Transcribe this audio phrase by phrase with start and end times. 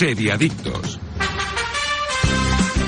[0.00, 0.98] Seriadictos.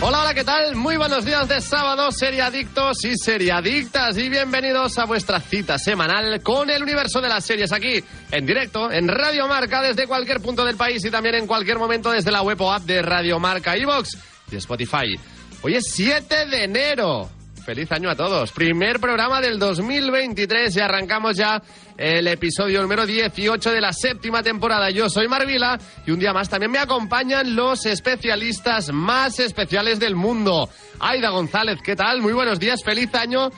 [0.00, 0.76] Hola, hola, ¿qué tal?
[0.76, 6.70] Muy buenos días de sábado, seriadictos y seriadictas, y bienvenidos a vuestra cita semanal con
[6.70, 10.78] el universo de las series aquí, en directo, en Radio Marca, desde cualquier punto del
[10.78, 14.16] país y también en cualquier momento desde la web o app de Radio Marca, iVox
[14.50, 15.14] y Spotify.
[15.60, 17.28] Hoy es 7 de enero.
[17.64, 18.50] Feliz año a todos.
[18.50, 21.62] Primer programa del 2023 y arrancamos ya
[21.96, 24.90] el episodio número 18 de la séptima temporada.
[24.90, 30.16] Yo soy Marvila y un día más también me acompañan los especialistas más especiales del
[30.16, 30.68] mundo.
[30.98, 32.20] Aida González, ¿qué tal?
[32.20, 33.50] Muy buenos días, feliz año.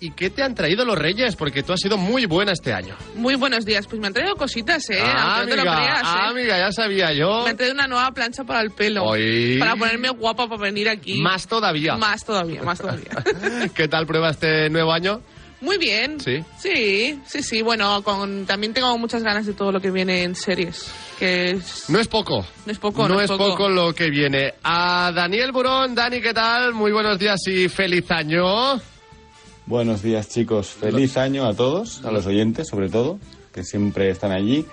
[0.00, 1.34] ¿Y qué te han traído los Reyes?
[1.34, 2.94] Porque tú has sido muy buena este año.
[3.16, 3.86] Muy buenos días.
[3.88, 5.00] Pues me han traído cositas, ¿eh?
[5.02, 6.30] Ah, Aunque no te lo amiga, creas, ah, ¿eh?
[6.30, 7.42] amiga, ya sabía yo.
[7.44, 9.02] Me han traído una nueva plancha para el pelo.
[9.04, 11.20] Hoy- Para ponerme guapa para venir aquí.
[11.20, 11.96] Más todavía.
[11.96, 13.10] Más todavía, más todavía.
[13.74, 15.20] ¿Qué tal prueba este nuevo año?
[15.60, 16.20] Muy bien.
[16.20, 16.44] Sí.
[16.60, 17.62] Sí, sí, sí.
[17.62, 20.88] Bueno, con, también tengo muchas ganas de todo lo que viene en series.
[21.18, 22.46] Que es- No es poco.
[22.66, 23.48] No es poco, No, no es poco.
[23.48, 23.68] poco.
[23.68, 24.54] lo que viene.
[24.62, 26.72] A Daniel Burón, Dani, ¿qué tal?
[26.72, 28.80] Muy buenos días y feliz año.
[29.68, 33.18] Buenos días chicos, feliz año a todos, a los oyentes sobre todo,
[33.52, 34.64] que siempre están allí,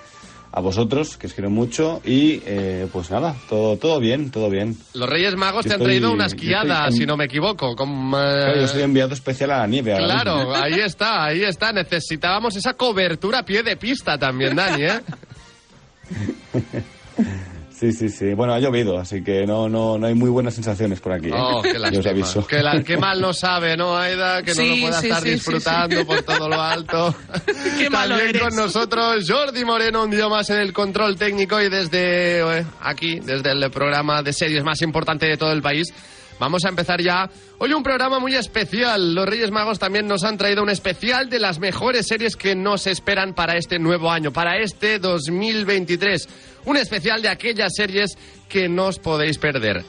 [0.52, 4.74] a vosotros, que os quiero mucho, y eh, pues nada, todo, todo bien, todo bien.
[4.94, 7.76] Los Reyes Magos Yo te han estoy- traído una esquiada, en- si no me equivoco.
[7.76, 10.22] Con, eh, Claro, yo soy enviado especial a la nieve ahora mismo.
[10.22, 11.72] Claro, ahí está, ahí está.
[11.72, 15.00] Necesitábamos esa cobertura a pie de pista también, Dani, ¿eh?
[17.78, 18.32] Sí, sí, sí.
[18.32, 21.28] Bueno, ha llovido, así que no, no, no hay muy buenas sensaciones por aquí.
[21.28, 21.32] ¿eh?
[21.34, 22.10] Oh, qué Yo os lástima.
[22.10, 22.46] aviso.
[22.46, 24.42] Que, la- qué mal no sabe, ¿no, Aida?
[24.42, 26.04] Que no lo pueda sí, estar sí, sí, disfrutando sí.
[26.04, 27.14] por todo lo alto.
[27.78, 28.42] Qué malo También eres.
[28.42, 33.20] con nosotros Jordi Moreno, un día más en el control técnico y desde eh, aquí,
[33.20, 35.92] desde el programa de series más importante de todo el país.
[36.38, 37.30] Vamos a empezar ya.
[37.58, 39.14] Hoy un programa muy especial.
[39.14, 42.86] Los Reyes Magos también nos han traído un especial de las mejores series que nos
[42.86, 46.28] esperan para este nuevo año, para este 2023.
[46.66, 49.84] Un especial de aquellas series que no os podéis perder.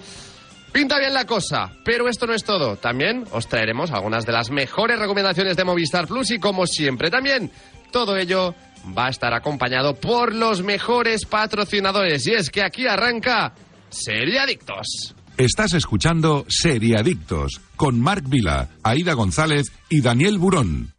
[0.71, 2.77] Pinta bien la cosa, pero esto no es todo.
[2.77, 7.51] También os traeremos algunas de las mejores recomendaciones de Movistar Plus y como siempre también
[7.91, 8.53] todo ello
[8.97, 12.25] va a estar acompañado por los mejores patrocinadores.
[12.27, 13.53] Y es que aquí arranca
[13.89, 15.15] Seriadictos.
[15.37, 20.95] Estás escuchando Seriadictos con Marc Vila, Aida González y Daniel Burón.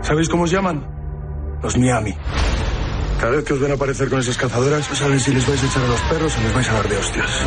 [0.00, 0.82] ¿Sabéis cómo os llaman?
[1.62, 2.14] Los Miami.
[3.20, 5.66] Cada vez que os ven aparecer con esas cazadoras, no saben si les vais a
[5.66, 7.46] echar a los perros o les vais a dar de hostias.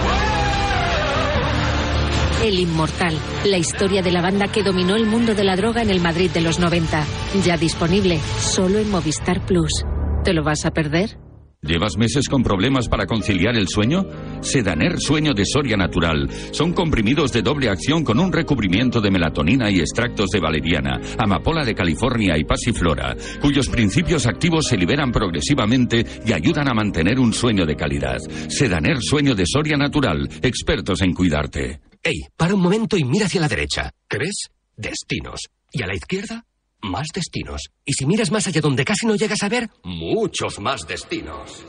[2.44, 5.90] El Inmortal, la historia de la banda que dominó el mundo de la droga en
[5.90, 7.04] el Madrid de los 90.
[7.44, 9.84] Ya disponible solo en Movistar Plus.
[10.24, 11.18] ¿Te lo vas a perder?
[11.68, 14.06] ¿Llevas meses con problemas para conciliar el sueño?
[14.40, 16.30] Sedaner Sueño de Soria Natural.
[16.52, 21.66] Son comprimidos de doble acción con un recubrimiento de melatonina y extractos de valeriana, amapola
[21.66, 27.34] de California y pasiflora, cuyos principios activos se liberan progresivamente y ayudan a mantener un
[27.34, 28.20] sueño de calidad.
[28.48, 30.30] Sedaner Sueño de Soria Natural.
[30.42, 31.82] Expertos en cuidarte.
[32.02, 33.92] Ey, para un momento y mira hacia la derecha.
[34.08, 34.52] ¿Qué ves?
[34.78, 35.42] Destinos.
[35.74, 36.46] Y a la izquierda,
[36.82, 37.70] más destinos.
[37.86, 41.64] Y si miras más allá donde casi no llegas a ver, muchos más destinos.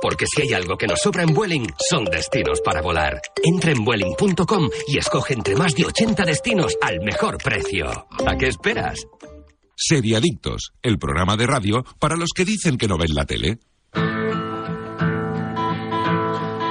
[0.00, 3.20] Porque si hay algo que nos sobra en Vueling, son destinos para volar.
[3.42, 7.86] Entra en Vueling.com y escoge entre más de 80 destinos al mejor precio.
[8.26, 9.06] ¿A qué esperas?
[9.76, 13.58] Seriadictos, el programa de radio para los que dicen que no ven la tele.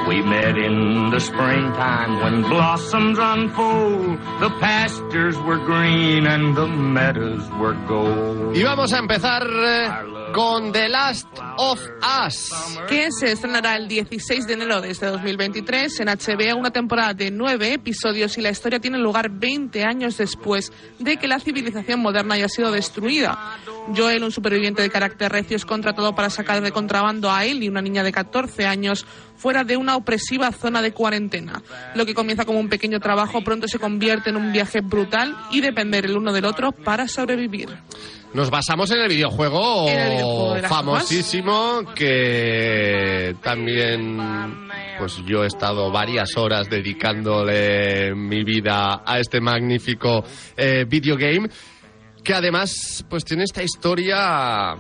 [0.08, 4.18] We met in the springtime when blossoms unfold.
[4.40, 8.56] The pastures were green and the meadows were gold.
[8.56, 11.28] Y vamos a empezar eh, con The Last
[11.58, 11.80] of
[12.26, 12.52] Us.
[12.88, 17.32] que se estrenará el 16 de enero de este 2023 en HBO, una temporada de
[17.32, 22.36] nueve episodios y la historia tiene lugar 20 años después de que la civilización moderna
[22.36, 23.58] haya sido destruida.
[23.96, 27.82] Joel, un superviviente de carácter recio, es contratado para sacar de contrabando a Ellie, una
[27.82, 29.06] niña de 14 años,
[29.38, 31.62] fuera de una opresiva zona de cuarentena.
[31.96, 35.62] Lo que comienza como un pequeño trabajo pronto se convierte en un viaje brutal y
[35.62, 37.70] depender el uno del otro para sobrevivir.
[38.34, 44.20] Nos basamos en el videojuego, En el videojuego de las famosísimo que también
[45.00, 50.24] pues yo he estado varias horas dedicándole mi vida a este magnífico
[50.56, 51.50] eh, videogame
[52.24, 54.76] que además pues tiene esta historia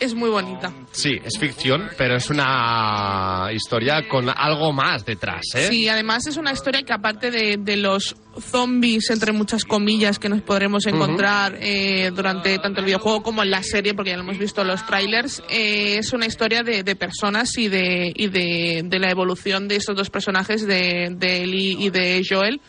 [0.00, 0.72] Es muy bonita.
[0.92, 5.68] sí es ficción pero es una historia con algo más detrás ¿eh?
[5.68, 10.28] Sí, además es una historia que aparte de, de los zombies, entre muchas comillas, que
[10.28, 14.22] nos podremos encontrar eh, durante tanto el videojuego como en la serie, porque ya lo
[14.22, 18.28] hemos visto en los trailers, eh, es una historia de, de personas y, de, y
[18.28, 22.60] de, de la evolución de estos dos personajes, de, de Ellie y de Joel.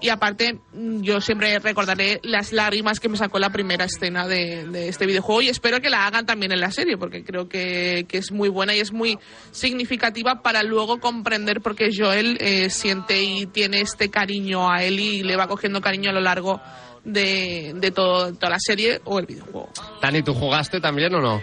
[0.00, 4.66] Y aparte, mm, yo siempre recordaré las lágrimas que me sacó la primera escena de,
[4.66, 8.06] de este videojuego y espero que la hagan también en la serie, porque creo que,
[8.08, 9.18] que es muy buena y es muy
[9.50, 15.00] significativa para luego comprender por qué Joel eh, siente y tiene este cariño a él
[15.00, 16.60] y le va cogiendo cariño a lo largo
[17.04, 19.70] de, de todo, toda la serie o el videojuego.
[20.00, 21.42] Dani, ¿tú jugaste también o no?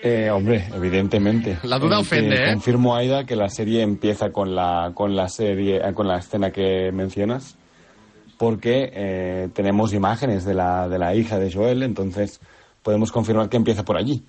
[0.00, 1.58] Eh, hombre, evidentemente.
[1.64, 2.52] La duda Eh, ofende, ¿eh?
[2.52, 6.50] Confirmo, Aida, que la serie empieza con la, con la serie, eh, con la escena
[6.52, 7.56] que mencionas,
[8.36, 12.40] porque eh, tenemos imágenes de la, de la hija de Joel, entonces
[12.82, 14.22] podemos confirmar que empieza por allí.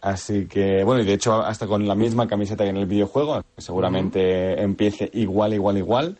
[0.00, 3.42] Así que, bueno, y de hecho hasta con la misma camiseta que en el videojuego,
[3.58, 6.16] seguramente empiece igual, igual, igual.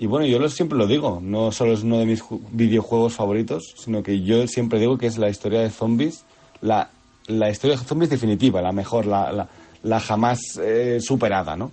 [0.00, 3.14] Y bueno, yo lo, siempre lo digo, no solo es uno de mis ju- videojuegos
[3.14, 6.24] favoritos, sino que yo siempre digo que es la historia de zombies,
[6.60, 6.90] la,
[7.28, 9.48] la historia de zombies definitiva, la mejor, la, la,
[9.82, 11.72] la jamás eh, superada, ¿no?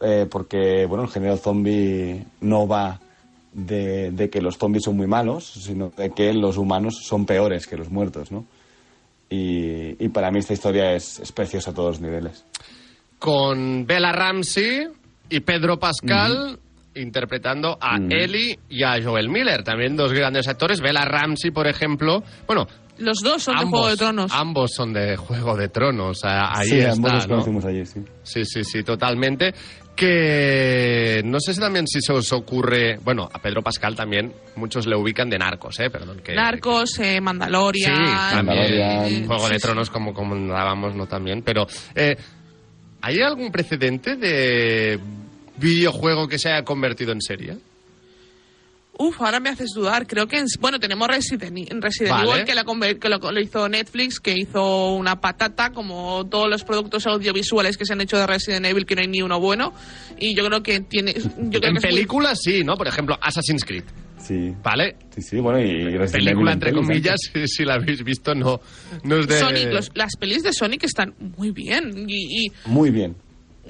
[0.00, 3.00] Eh, porque, bueno, el género zombie no va
[3.52, 7.66] de, de que los zombies son muy malos, sino de que los humanos son peores
[7.66, 8.44] que los muertos, ¿no?
[9.28, 12.44] Y, y para mí esta historia es, es preciosa a todos los niveles.
[13.18, 14.88] Con Bella Ramsey
[15.28, 16.58] y Pedro Pascal
[16.94, 18.08] interpretando a Ujú.
[18.10, 20.80] Ellie y a Joel Miller, también dos grandes actores.
[20.80, 22.66] Bella Ramsey, por ejemplo, bueno,
[22.98, 24.32] Los dos son de ambos, Juego de Tronos.
[24.34, 27.34] ambos son de Juego de Tronos, ahí sí, ambos los ¿no?
[27.36, 28.00] conocimos allí, sí.
[28.22, 29.54] Sí, sí, sí, totalmente.
[29.96, 34.86] Que no sé si también si se os ocurre, bueno, a Pedro Pascal también muchos
[34.86, 37.96] le ubican de Narcos, eh, perdón que Narcos, eh, Mandalorian.
[37.96, 38.46] Sí, también.
[38.46, 39.26] Mandalorian.
[39.26, 39.62] Juego Sí, de sí.
[39.62, 41.06] Tronos, como comentábamos, ¿no?
[41.06, 41.42] También.
[41.42, 42.16] Pero, eh,
[43.02, 44.98] ¿hay algún precedente de
[45.60, 47.56] videojuego que se haya convertido en serie?
[48.98, 50.06] Uf, ahora me haces dudar.
[50.06, 52.32] Creo que, en- bueno, tenemos Resident, Resident Vale.
[52.32, 56.50] Evil, que, la conver- que lo, lo hizo Netflix, que hizo una patata, como todos
[56.50, 59.40] los productos audiovisuales que se han hecho de Resident Evil, que no hay ni uno
[59.40, 59.72] bueno.
[60.18, 61.14] Y yo creo que tiene.
[61.14, 62.76] Yo creo en muy- películas sí, ¿no?
[62.76, 63.84] Por ejemplo, Assassin's Creed,
[64.18, 64.96] Sí, ¿vale?
[65.14, 68.60] sí, sí, bueno, y Resident Película, en entre comillas, si, si la habéis visto, no,
[69.02, 69.38] no es de...
[69.38, 72.04] Sonic, los- las pelis de Sonic están muy bien.
[72.06, 73.16] Y, y Muy bien.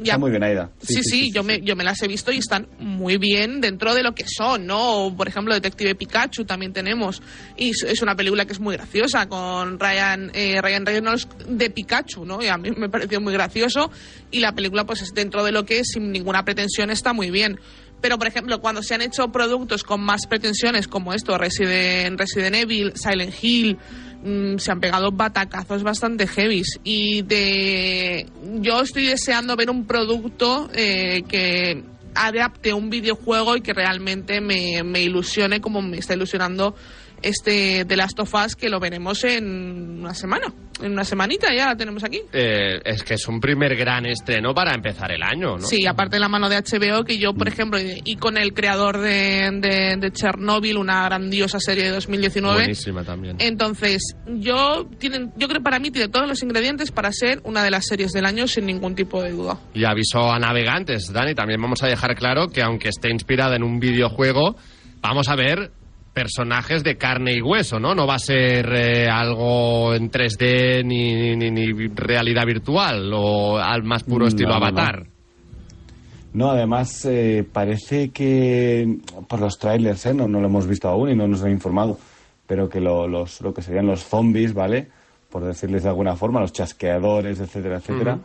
[0.02, 0.12] Ya.
[0.14, 0.70] Está muy bien, Aida.
[0.82, 4.02] Sí, sí, yo, Me, yo me las he visto y están muy bien dentro de
[4.02, 5.12] lo que son, ¿no?
[5.14, 7.20] Por ejemplo, Detective Pikachu también tenemos.
[7.56, 11.69] Y es- es una película que es muy graciosa con Ryan, eh, Ryan Reynolds de
[11.69, 12.43] Pikachu, ¿no?
[12.43, 13.91] Y a mí me pareció muy gracioso.
[14.31, 17.31] Y la película, pues es dentro de lo que es, sin ninguna pretensión, está muy
[17.31, 17.61] bien.
[18.00, 22.56] Pero, por ejemplo, cuando se han hecho productos con más pretensiones como esto, Resident, Resident
[22.56, 23.79] Evil, Silent Hill,
[24.23, 26.79] mm, se han pegado batacazos bastante heavies.
[26.85, 28.26] Y de.
[28.61, 34.82] Yo estoy deseando ver un producto eh, que adapte un videojuego y que realmente me,
[34.82, 36.75] me ilusione como me está ilusionando
[37.22, 40.52] este The Last of Us, que lo veremos en una semana.
[40.82, 42.22] En una semanita ya la tenemos aquí.
[42.32, 45.67] Eh, es que es un primer gran estreno para empezar el año, ¿no?
[45.67, 48.55] Sí, aparte de la mano de HBO, que yo, por ejemplo, y, y con el
[48.55, 52.56] creador de, de, de Chernobyl, una grandiosa serie de 2019.
[52.61, 53.37] Buenísima también.
[53.40, 57.62] Entonces, yo tienen, yo creo que para mí tiene todos los ingredientes para ser una
[57.62, 59.58] de las series del año sin ningún tipo de duda.
[59.75, 63.62] Y aviso a navegantes, Dani, también vamos a dejar claro que aunque esté inspirada en
[63.62, 64.56] un videojuego,
[65.02, 65.72] vamos a ver
[66.12, 67.94] personajes de carne y hueso, ¿no?
[67.94, 73.82] No va a ser eh, algo en 3D ni, ni, ni realidad virtual o al
[73.84, 74.66] más puro No, estilo no, no.
[74.66, 75.06] avatar.
[76.32, 78.98] No, además eh, parece que
[79.28, 80.14] por los trailers, ¿eh?
[80.14, 81.98] no, no lo hemos visto aún y no nos han informado,
[82.46, 84.88] pero que lo, los, lo que serían los zombies, ¿vale?
[85.28, 88.18] Por decirles de alguna forma, los chasqueadores, etcétera, etcétera,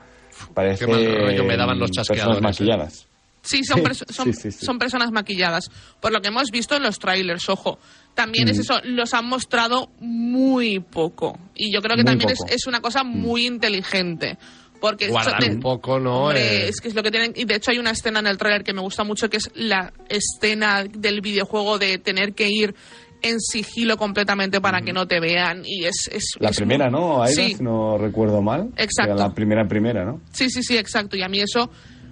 [0.54, 2.44] parece Qué mal rollo me daban los personas chasqueadores, ¿eh?
[2.44, 3.08] maquilladas.
[3.46, 4.66] Sí, son, perso- son, sí, sí, sí.
[4.66, 5.70] son personas maquilladas.
[6.02, 7.80] Por lo que hemos visto en los trailers, ojo.
[8.16, 8.52] También Mm.
[8.52, 11.38] es eso, los han mostrado muy poco.
[11.54, 14.38] Y yo creo que Muy también es, es una cosa muy inteligente.
[14.82, 16.26] Porque Guardar eso de- un poco, ¿no?
[16.26, 17.32] Hombre, Eh, es que es lo que tienen.
[17.36, 19.50] Y de hecho hay una escena en el trailer que me gusta mucho, que es
[19.56, 22.76] la escena del videojuego de tener que ir
[23.22, 25.64] en sigilo completamente para que no te vean.
[25.66, 26.10] Y es.
[26.12, 27.24] es La es primera, muy- ¿no?
[27.24, 27.56] Aida, Sí.
[27.56, 28.70] si no recuerdo mal.
[28.78, 29.14] Exacto.
[29.14, 30.22] Era la primera, primera, ¿no?
[30.34, 31.16] Sí, sí, sí, exacto.
[31.16, 31.72] Y a mí eso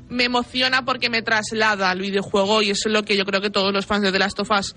[0.09, 3.49] me emociona porque me traslada al videojuego y eso es lo que yo creo que
[3.49, 4.75] todos los fans de The Last of Us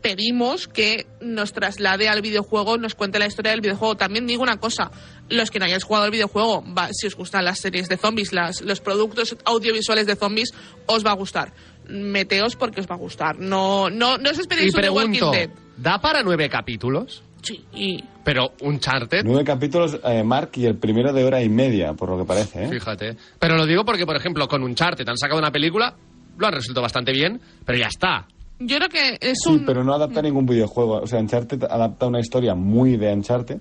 [0.00, 3.94] pedimos que nos traslade al videojuego, nos cuente la historia del videojuego.
[3.96, 4.90] También digo una cosa,
[5.28, 8.32] los que no hayáis jugado al videojuego, va- si os gustan las series de zombies,
[8.32, 10.54] las, los productos audiovisuales de zombies,
[10.86, 11.52] os va a gustar.
[11.88, 13.38] Meteos porque os va a gustar.
[13.38, 15.50] No, no, no os y esperéis un The pregunto, Walking Dead.
[15.76, 17.22] ¿da para nueve capítulos?
[17.46, 22.08] Sí, Pero Uncharted, Nueve capítulos, eh, Mark, y el primero de hora y media, por
[22.10, 22.68] lo que parece, ¿eh?
[22.68, 23.16] fíjate.
[23.38, 25.94] Pero lo digo porque, por ejemplo, con Uncharted han sacado una película,
[26.38, 28.26] lo han resuelto bastante bien, pero ya está.
[28.58, 29.64] yo creo que es Sí, un...
[29.66, 31.02] pero no adapta ningún videojuego.
[31.02, 33.58] O sea, Uncharted adapta una historia muy de Uncharted,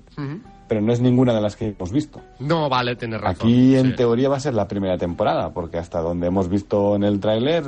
[0.67, 2.21] pero no es ninguna de las que hemos visto.
[2.39, 3.47] No vale tener razón.
[3.47, 3.95] Aquí, en sí.
[3.97, 7.65] teoría, va a ser la primera temporada, porque hasta donde hemos visto en el tráiler,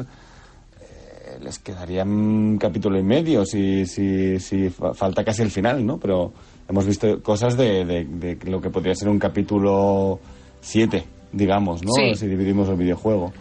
[1.42, 5.98] les quedaría un capítulo y medio si, si, si fa- falta casi el final, ¿no?
[6.00, 6.34] Pero
[6.70, 10.20] hemos visto cosas de, de- de lo que podría ser un capítulo
[10.62, 11.92] 7, digamos, ¿no?
[11.94, 12.16] Sí.
[12.16, 13.32] Si dividimos el videojuego.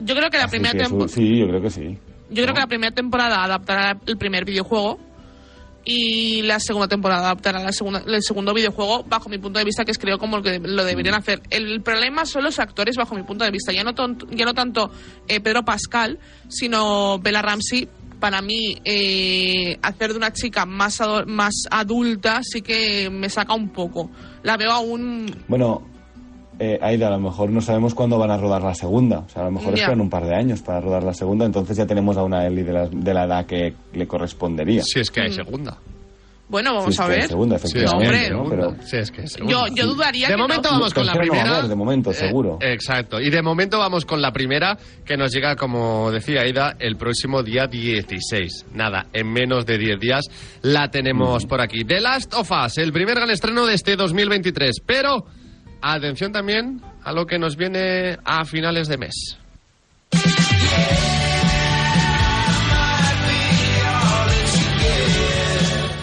[0.00, 1.08] Yo creo que la Así primera temporada...
[1.08, 1.98] Sí, yo creo que sí.
[2.30, 4.98] Yo creo que la primera temporada adaptará el primer videojuego
[5.90, 9.86] y la segunda temporada adaptará la segunda, el segundo videojuego bajo mi punto de vista
[9.86, 11.18] que es creo como lo que lo deberían Mm.
[11.18, 11.40] hacer.
[11.48, 14.52] El problema son los actores bajo mi punto de vista, ya no, tonto- ya no
[14.52, 14.90] tanto
[15.28, 16.18] eh, Pedro Pascal,
[16.48, 17.88] sino Bella Ramsey.
[18.20, 23.70] Para mí, eh, hacer de una chica más, más adulta sí que me saca un
[23.70, 24.10] poco.
[24.42, 25.34] La veo aún...
[25.48, 25.86] Bueno,
[26.58, 29.20] eh, Aida, a lo mejor no sabemos cuándo van a rodar la segunda.
[29.20, 29.82] O sea, a lo mejor Ya.
[29.82, 31.44] esperan un par de años para rodar la segunda.
[31.46, 34.82] Entonces ya tenemos a una Ellie de la, de la edad que le correspondería.
[34.82, 35.32] Si es que hay Mm.
[35.34, 35.78] segunda.
[36.50, 37.28] Bueno, vamos Sí, es a que hay ver.
[37.28, 38.34] segunda, Sí, es efectivamente.
[38.34, 38.56] hombre.
[38.58, 38.72] ¿no?
[38.72, 39.24] Pero Sí, es que.
[39.46, 40.78] Yo, yo dudaría De que momento no.
[40.78, 41.56] vamos con la no a primera.
[41.58, 42.56] haber, de momento, Eh, seguro.
[42.62, 43.20] exacto.
[43.20, 47.42] Y de momento vamos con la primera, que nos llega, como decía Aida, el próximo
[47.42, 48.64] día 16.
[48.72, 50.24] Nada, en menos de 10 días
[50.62, 51.84] la tenemos por aquí.
[51.84, 54.80] The Last of Us, el primer gran estreno de este 2023.
[54.86, 55.26] Pero,
[55.80, 59.38] atención también a lo que nos viene a finales de mes.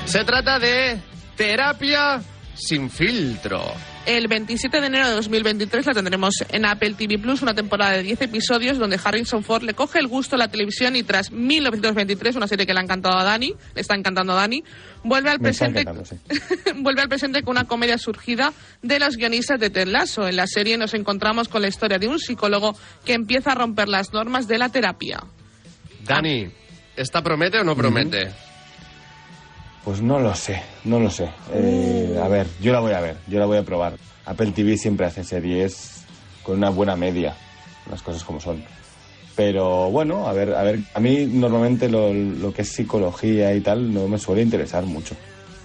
[0.05, 0.97] Se trata de
[1.35, 2.21] terapia
[2.53, 3.61] sin filtro.
[4.05, 8.03] El 27 de enero de 2023 la tendremos en Apple TV Plus, una temporada de
[8.03, 12.35] 10 episodios donde Harrison Ford le coge el gusto a la televisión y tras 1923,
[12.35, 14.63] una serie que le ha encantado a Dani, le está encantando a Dani,
[15.03, 16.19] vuelve al Me presente sí.
[16.75, 20.27] vuelve al presente con una comedia surgida de los guionistas de Ted Lasso.
[20.27, 23.87] En la serie nos encontramos con la historia de un psicólogo que empieza a romper
[23.87, 25.23] las normas de la terapia.
[26.03, 26.47] Dani,
[26.95, 28.31] ¿esta promete o no promete?
[29.85, 31.29] Pues no lo sé, no lo sé.
[31.53, 33.93] Eh, a ver, yo la voy a ver, yo la voy a probar.
[34.25, 36.03] Apple TV siempre hace series
[36.41, 37.35] con una buena media,
[37.89, 38.63] las cosas como son.
[39.35, 43.61] Pero bueno, a ver, a ver, a mí normalmente lo, lo que es psicología y
[43.61, 45.15] tal no me suele interesar mucho,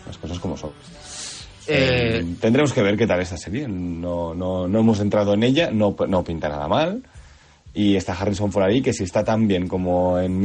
[0.07, 0.71] las cosas como son.
[1.67, 3.69] Eh, Eh, tendremos que ver qué tal esta serie.
[3.69, 7.03] No, no, no hemos entrado en ella, no, no pinta nada mal.
[7.73, 10.41] Y está Harrison Ford ahí, que si está tan bien como en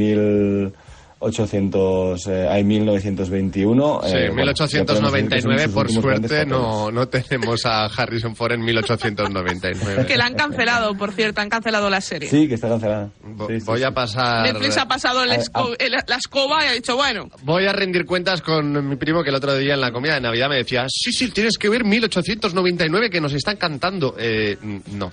[1.20, 4.00] 1800, eh, hay 1921.
[4.04, 7.64] Sí, eh, bueno, ya podemos decir que son 1899, sus por suerte, no, no tenemos
[7.66, 10.06] a Harrison Ford en 1899.
[10.06, 12.28] Que la han cancelado, por cierto, han cancelado la serie.
[12.28, 13.10] Sí, que está cancelada.
[13.48, 13.84] Sí, sí, Voy sí.
[13.84, 14.42] a pasar...
[14.52, 17.66] Netflix ha pasado el A- esco- a- el- la escoba y ha dicho, bueno, Voy
[17.66, 20.48] a rendir cuentas con mi primo que el otro día en la comida de Navidad
[20.48, 24.14] me decía, sí, sí, tienes que ver 1899 que nos están cantando.
[24.18, 24.56] Eh,
[24.92, 25.10] no.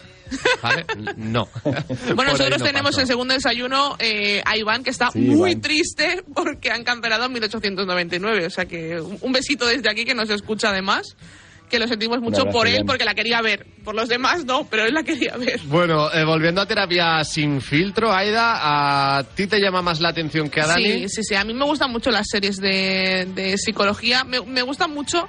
[0.62, 0.86] ¿Vale?
[1.18, 1.48] No.
[2.16, 3.02] Bueno, nosotros no tenemos paso.
[3.02, 5.62] en segundo desayuno eh, a Iván, que está Sí, muy Iván.
[5.62, 8.46] triste porque han cancelado en 1899.
[8.46, 11.16] O sea que un besito desde aquí que nos escucha además,
[11.70, 13.66] que lo sentimos mucho por él porque la quería ver.
[13.84, 15.60] Por los demás no, pero él la quería ver.
[15.66, 20.50] Bueno, eh, volviendo a terapia sin filtro, Aida, ¿a ti te llama más la atención
[20.50, 20.84] que a Dani?
[20.84, 21.36] Sí, sí, sí.
[21.36, 24.24] A mí me gustan mucho las series de, de psicología.
[24.24, 25.28] Me, me gustan mucho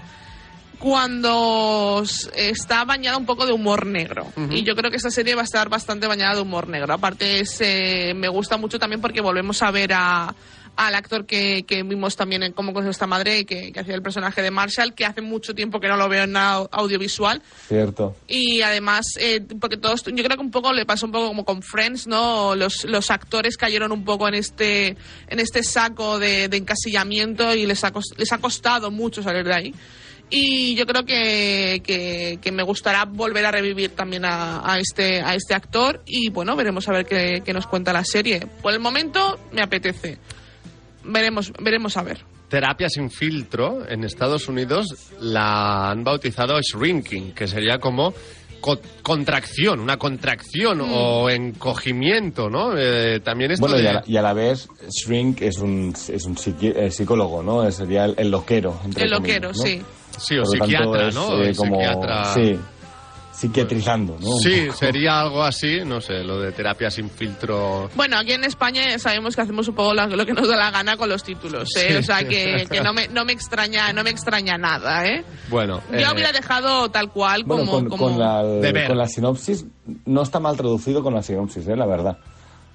[0.85, 2.05] cuando
[2.37, 4.31] está bañada un poco de humor negro.
[4.50, 6.93] Y yo creo que esta serie va a estar bastante bañada de humor negro.
[6.93, 10.35] Aparte, es, eh, me gusta mucho también porque volvemos a ver a
[10.76, 14.03] al actor que, que vimos también en Cómo con esta madre, que, que hacía el
[14.03, 17.41] personaje de Marshall, que hace mucho tiempo que no lo veo en nada audiovisual.
[17.69, 18.17] Cierto.
[18.26, 21.47] Y además, eh, porque todos, yo creo que un poco le pasó un poco como
[21.47, 22.57] con Friends, ¿no?
[22.57, 24.97] Los, los actores cayeron un poco en este,
[25.29, 29.55] en este saco de, de encasillamiento y les ha, les ha costado mucho salir de
[29.55, 29.75] ahí.
[30.37, 35.21] Y yo creo que, que, que me gustará volver a revivir también a, a este,
[35.21, 38.41] a este actor y bueno, veremos a ver qué, qué nos cuenta la serie.
[38.61, 40.19] Por el momento me apetece.
[41.05, 42.25] Veremos, veremos a ver.
[42.49, 44.87] Terapia sin filtro en Estados Unidos
[45.21, 48.12] la han bautizado shrinking, que sería como
[48.61, 50.93] co- contracción, una contracción Mm.
[50.95, 52.76] o encogimiento, ¿no?
[52.76, 53.85] Eh, también esto Bueno, de...
[53.85, 57.43] y a, la, y a la vez, Shrink es un, es un psiqui- eh, psicólogo,
[57.43, 57.71] ¿no?
[57.71, 58.81] Sería el, el loquero.
[58.85, 59.62] entre El loquero, comillas, ¿no?
[59.64, 59.83] sí.
[60.18, 61.42] Sí, o Por lo tanto, psiquiatra, es, ¿no?
[61.42, 62.25] eh, como, psiquiatra...
[62.35, 62.59] Sí,
[63.33, 64.37] psiquiatrizando, ¿no?
[64.38, 67.90] Sí, sería algo así, no sé, lo de terapia sin filtro.
[67.97, 70.97] Bueno, aquí en España sabemos que hacemos un poco lo que nos da la gana
[70.97, 71.88] con los títulos, ¿eh?
[71.90, 71.97] Sí.
[71.97, 75.25] O sea que, que no, me, no me extraña, no me extraña nada, ¿eh?
[75.49, 78.09] Bueno, Yo eh, hubiera dejado tal cual Bueno, como, con, como...
[78.11, 79.66] con la, con la sinopsis,
[80.06, 81.76] no está mal traducido con la sinopsis, ¿eh?
[81.76, 82.16] La verdad.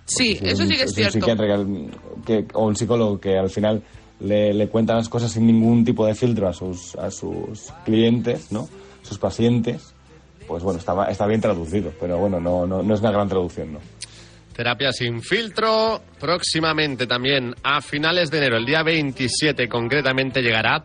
[0.05, 1.13] Sí, eso un- sí que es cierto.
[1.13, 1.89] psiquiatra que al-
[2.25, 3.81] que- o un psicólogo que al final
[4.19, 8.51] le, le cuenta las cosas sin ningún tipo de filtro a sus, a sus clientes,
[8.51, 8.67] ¿no?
[9.01, 9.93] Sus pacientes.
[10.47, 13.73] Pues bueno, está, está bien traducido, pero bueno, no, no, no es una gran traducción,
[13.73, 13.79] ¿no?
[14.55, 20.83] Terapia sin filtro, próximamente también a finales de enero, el día 27 concretamente llegará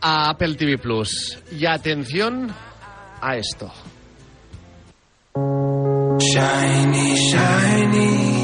[0.00, 1.38] a Apple TV Plus.
[1.52, 2.52] Y atención
[3.20, 3.72] a esto.
[6.18, 8.34] Shiny, shiny,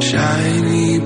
[0.00, 1.00] Shiny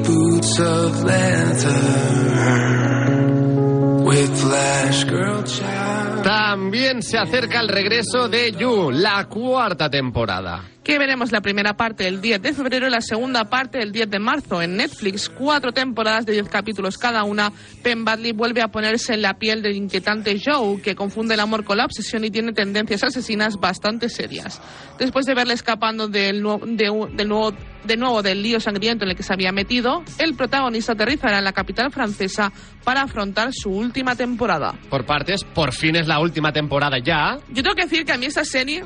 [6.22, 10.75] También se acerca el regreso de You, la cuarta temporada.
[10.86, 14.08] Que veremos la primera parte el 10 de febrero y la segunda parte el 10
[14.08, 15.28] de marzo en Netflix.
[15.28, 17.52] Cuatro temporadas de 10 capítulos cada una.
[17.82, 21.64] Penn Badley vuelve a ponerse en la piel del inquietante Joe, que confunde el amor
[21.64, 24.62] con la obsesión y tiene tendencias asesinas bastante serias.
[24.96, 27.52] Después de verle escapando del, de, del nuevo,
[27.82, 31.44] de nuevo del lío sangriento en el que se había metido, el protagonista aterrizará en
[31.44, 32.52] la capital francesa
[32.84, 34.72] para afrontar su última temporada.
[34.88, 37.38] Por partes, por fin es la última temporada ya.
[37.48, 38.84] Yo tengo que decir que a mí esta serie,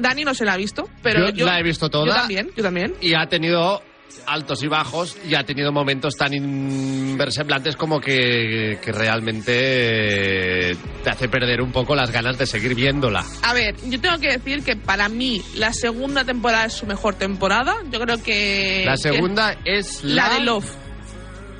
[0.00, 2.06] Dani no se la ha visto, pero Yo yo, la he visto toda.
[2.06, 2.94] Yo también, yo también.
[3.00, 3.82] Y ha tenido
[4.26, 11.28] altos y bajos y ha tenido momentos tan inversemblantes como que, que realmente te hace
[11.28, 13.24] perder un poco las ganas de seguir viéndola.
[13.42, 17.14] A ver, yo tengo que decir que para mí la segunda temporada es su mejor
[17.14, 17.76] temporada.
[17.90, 20.66] Yo creo que La que- segunda es la, la de Love.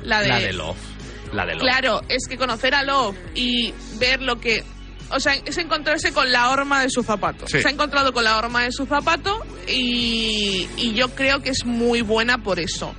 [0.03, 0.77] La de, La de Love.
[1.33, 1.61] La de Love.
[1.61, 4.63] Claro, es que conocer a Love y ver lo que
[5.11, 7.47] o sea, es encontrarse con la horma de su zapato.
[7.47, 7.61] Sí.
[7.61, 11.65] Se ha encontrado con la horma de su zapato y, y yo creo que es
[11.65, 12.93] muy buena por eso.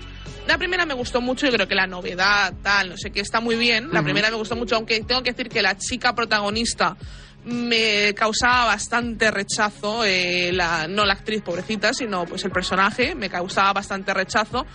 [0.46, 3.40] La primera me gustó mucho, yo creo que la novedad, tal, no sé qué, está
[3.40, 3.88] muy bien.
[3.92, 4.04] La Ujú.
[4.04, 6.96] primera me gustó mucho, aunque tengo que decir que la chica protagonista
[7.44, 13.30] me causaba bastante rechazo, eh, la, no la actriz pobrecita, sino pues el personaje, me
[13.30, 14.66] causaba bastante rechazo.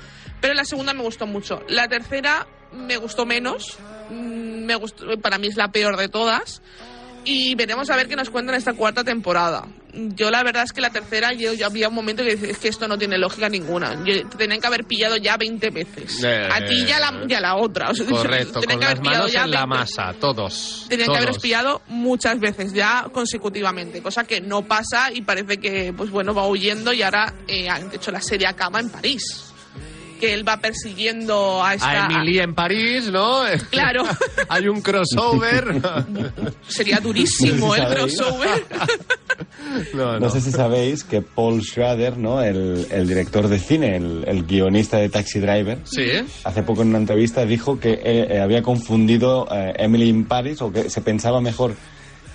[0.41, 1.61] Pero la segunda me gustó mucho.
[1.67, 3.77] La tercera me gustó menos,
[4.09, 6.61] mm, me gustó, para mí es la peor de todas.
[7.25, 9.65] Y veremos a ver qué nos cuentan esta cuarta temporada.
[9.93, 12.67] Yo la verdad es que la tercera, yo, yo había un momento que es que
[12.67, 14.03] esto no tiene lógica ninguna.
[14.05, 16.23] Yo, te tenían que haber pillado ya 20 veces.
[16.23, 17.89] Eh, a ti y a la, a la otra.
[17.89, 19.67] O sea, Correcto, tenían con que haber las pillado manos ya en la 20.
[19.67, 20.85] masa, todos.
[20.89, 21.17] Tenían que todos.
[21.17, 26.33] haberos pillado muchas veces ya consecutivamente, cosa que no pasa y parece que, pues bueno,
[26.33, 29.54] va huyendo y ahora eh, han hecho la serie acaba en París.
[30.19, 32.07] Que él va persiguiendo a esta...
[32.07, 33.41] A Emily en París, ¿no?
[33.69, 34.03] Claro.
[34.49, 35.81] Hay un crossover.
[36.67, 37.97] Sería durísimo el ¿Sabéis?
[38.17, 38.65] crossover.
[39.93, 42.41] no, No sé si sabéis que Paul Schrader, ¿no?
[42.41, 46.05] el, el director de cine, el, el guionista de Taxi Driver, Sí.
[46.43, 50.61] hace poco en una entrevista dijo que eh, eh, había confundido eh, Emily in Paris
[50.61, 51.75] o que se pensaba mejor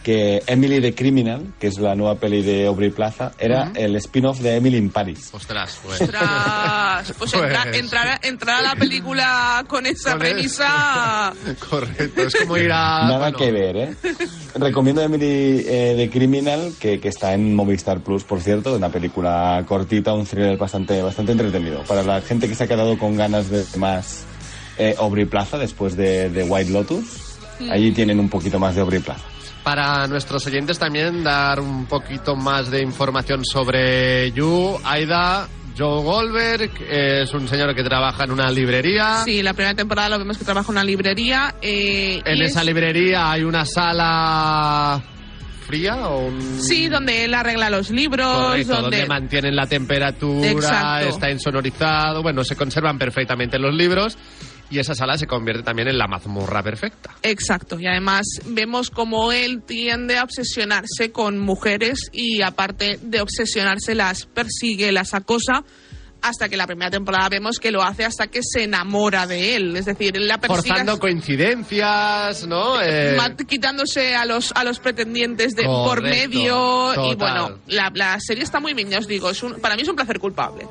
[0.03, 4.39] que Emily the Criminal, que es la nueva peli de Aubrey Plaza, era el spin-off
[4.41, 5.29] de Emily in Paris.
[5.33, 6.01] Ostras, pues.
[6.01, 11.33] Ostras, pues entra- Pues- entrar, a- entrar a la película con esa Con premisa...
[11.69, 13.05] Correcto, es como ir a.
[13.09, 13.95] Nada bueno, que ver, ¿eh?
[14.55, 19.63] Recomiendo Emily eh, the Criminal, que, que está en Movistar Plus, por cierto, una película
[19.67, 21.83] cortita, un thriller bastante, bastante entretenido.
[21.85, 24.25] Para la gente que se ha quedado con ganas de más
[24.79, 27.37] eh, Aubrey Plaza después de, de White Lotus,
[27.71, 29.25] allí tienen un poquito más de Aubrey Plaza.
[29.65, 35.49] Para nuestros oyentes también dar un poquito más de información sobre You, Aida.
[35.79, 39.23] Joe Goldberg es un señor que trabaja en una librería.
[39.25, 41.55] Sí, la primera temporada lo vemos que trabaja en una librería.
[41.63, 45.01] eh, En esa es- librería hay una sala
[45.67, 46.61] fría o un...
[46.61, 48.97] Sí, donde él arregla los libros, Correcto, donde...
[48.99, 49.07] donde...
[49.07, 51.09] mantienen la temperatura, Exacto.
[51.09, 54.19] está insonorizado, bueno, se conservan perfectamente los libros
[54.71, 57.11] y esa sala se convierte también en la mazmorra perfecta.
[57.23, 63.95] Exacto, y además vemos como él tiende a obsesionarse con mujeres y aparte de obsesionarse
[63.95, 65.65] las persigue, las acosa
[66.23, 69.75] hasta que la primera temporada vemos que lo hace hasta que se enamora de él,
[69.75, 72.81] es decir, él la persigue Forzando coincidencias, ¿no?
[72.83, 73.17] Eh,
[73.49, 78.61] quitándose a los a los pretendientes de por medio y bueno la, la serie está
[78.61, 80.67] muy bien ya os digo es un- para mí es un placer culpable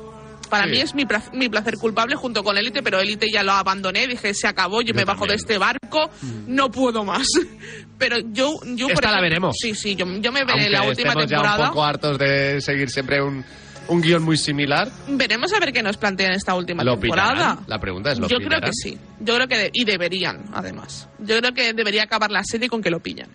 [0.50, 0.70] para Sí.
[0.72, 4.34] mí es mi, mi placer culpable junto con Élite, pero Élite ya lo abandoné, dije,
[4.34, 6.10] se acabó, yo, me bajo de este barco,
[6.46, 7.26] no puedo más.
[7.98, 8.54] Pero yo...
[8.64, 9.56] yo por Esta la ejemplo- veremos.
[9.60, 11.62] Sí, sí, yo, yo me veré aunque la última estemos ya temporada.
[11.64, 13.44] un poco hartos de seguir siempre un,
[13.88, 14.90] un guion muy similar.
[15.06, 17.58] Veremos a ver qué nos plantean esta última ¿Lo temporada.
[17.66, 18.98] La pregunta es, ¿lo Yo creo que sí.
[19.20, 21.08] Yo creo que de- y deberían, además.
[21.18, 23.28] Yo creo que debería acabar la serie con que lo pillan.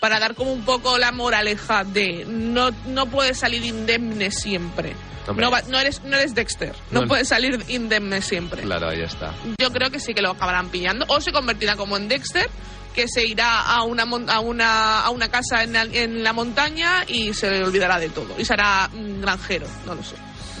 [0.00, 4.94] Para dar como un poco la moraleja de no, no puedes salir indemne siempre.
[5.34, 6.72] No, va- no eres, no eres Dexter.
[6.92, 7.08] No, No.
[7.08, 8.62] puedes salir indemne siempre.
[8.62, 9.34] Claro, ahí está.
[9.58, 11.04] Yo creo que sí que lo acabarán pillando.
[11.08, 12.48] O se convertirá como en Dexter,
[12.94, 17.04] que se irá a una, a una, a una casa en la, en la montaña
[17.08, 18.34] y se le olvidará de todo.
[18.38, 18.88] Y será
[19.20, 20.14] granjero, no lo sé.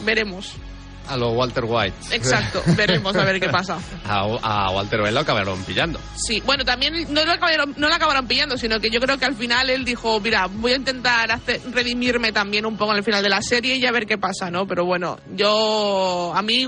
[0.04, 0.54] Veremos.
[1.08, 1.96] A lo Walter White.
[2.10, 3.78] Exacto, veremos a ver qué pasa.
[4.04, 6.00] A, a Walter White lo acabaron pillando.
[6.16, 9.24] Sí, bueno, también no lo, acabaron, no lo acabaron pillando, sino que yo creo que
[9.24, 13.04] al final él dijo, mira, voy a intentar hacer, redimirme también un poco en el
[13.04, 14.66] final de la serie y a ver qué pasa, ¿no?
[14.66, 16.66] Pero bueno, yo, a mí,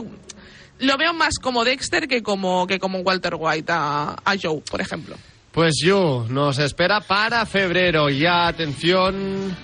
[0.79, 4.81] lo veo más como Dexter que como, que como Walter White a, a Joe, por
[4.81, 5.17] ejemplo.
[5.53, 8.11] Pues You nos espera para febrero.
[8.11, 9.57] Ya atención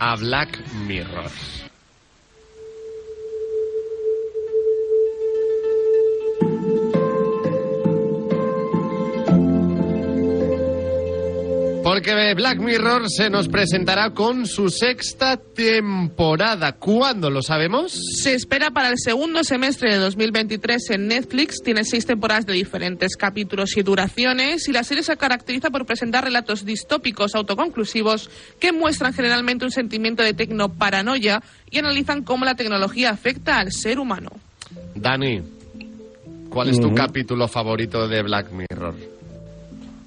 [0.00, 1.30] a Black Mirror.
[11.96, 16.72] Porque Black Mirror se nos presentará con su sexta temporada.
[16.72, 17.98] ¿Cuándo lo sabemos?
[18.22, 21.62] Se espera para el segundo semestre de 2023 en Netflix.
[21.64, 24.68] Tiene seis temporadas de diferentes capítulos y duraciones.
[24.68, 28.28] Y la serie se caracteriza por presentar relatos distópicos autoconclusivos
[28.60, 33.98] que muestran generalmente un sentimiento de tecnoparanoia y analizan cómo la tecnología afecta al ser
[33.98, 34.32] humano.
[34.94, 35.40] Dani,
[36.50, 39.15] ¿cuál es tu capítulo favorito de Black Mirror?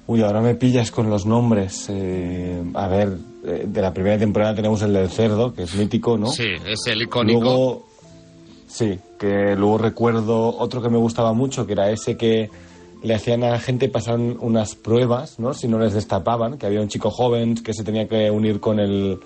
[0.09, 1.85] Uy, ahora me pillas con los nombres.
[1.87, 6.17] Eh, a ver, eh, de la primera temporada tenemos el del cerdo, que es mítico,
[6.17, 6.31] ¿no?
[6.31, 7.39] Sí, es el icónico.
[7.39, 7.87] Luego,
[8.65, 12.49] sí, que luego recuerdo otro que me gustaba mucho, que era ese que
[13.03, 15.53] le hacían a la gente pasar unas pruebas, ¿no?
[15.53, 18.79] Si no les destapaban, que había un chico joven que se tenía que unir con
[18.79, 19.19] el,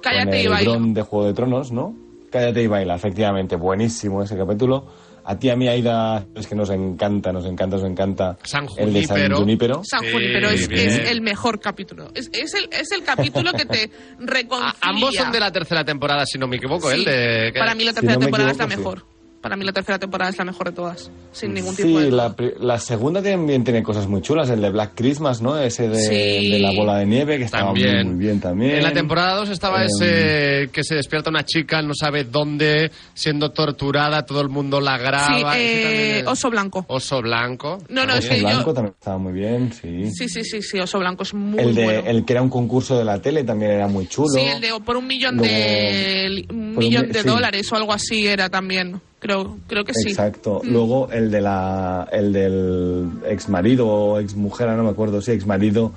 [0.00, 0.70] Cállate con y el baila.
[0.72, 1.94] dron de Juego de Tronos, ¿no?
[2.30, 4.84] Cállate y baila, efectivamente, buenísimo ese capítulo.
[5.26, 8.92] A ti, a mí, Aida, es que nos encanta, nos encanta, nos encanta San el
[8.92, 9.36] de San Junípero.
[9.38, 9.82] Junípero.
[9.84, 10.88] San Sí, Junípero es, bien.
[10.88, 12.10] es el mejor capítulo.
[12.14, 14.74] Es, es el, es el capítulo que te reconcilia.
[14.82, 16.90] A- ambos son de la tercera temporada, si no me equivoco.
[16.90, 16.96] Sí.
[16.98, 19.04] El de, Para mí la Si tercera no temporada es la equivoco, sí.
[19.44, 21.10] Para mí la tercera temporada es la mejor de todas.
[21.32, 22.10] Sin ningún tipo Sí, de...
[22.10, 25.58] la, la segunda también tiene cosas muy chulas, el de Black Christmas, ¿no?
[25.58, 26.50] Ese de, Sí.
[26.50, 27.82] de la bola de nieve, que estaba muy,
[28.16, 28.76] bien también.
[28.76, 32.90] En la temporada 2 estaba Em, ese que se despierta una chica, no sabe dónde,
[33.12, 35.52] siendo torturada, todo el mundo la graba.
[35.54, 36.86] Sí, eh, es- Oso Blanco.
[36.88, 37.78] Oso blanco.
[37.90, 38.46] No, no, es Oso que yo...
[38.46, 40.10] Blanco también estaba muy bien, sí.
[40.10, 42.02] Sí, sí, sí, sí, Oso Blanco es muy el, de, bueno.
[42.06, 44.28] el que era un concurso de la tele también era muy chulo.
[44.30, 47.28] Sí, el de por un millón Luego- de, un millón mi- de sí.
[47.28, 49.02] dólares o algo así era también.
[49.24, 50.10] Creo, creo que sí.
[50.10, 50.60] Exacto.
[50.62, 50.68] Mm.
[50.70, 55.32] Luego el de la el del ex marido o ex mujer, no me acuerdo, sí,
[55.32, 55.92] ex marido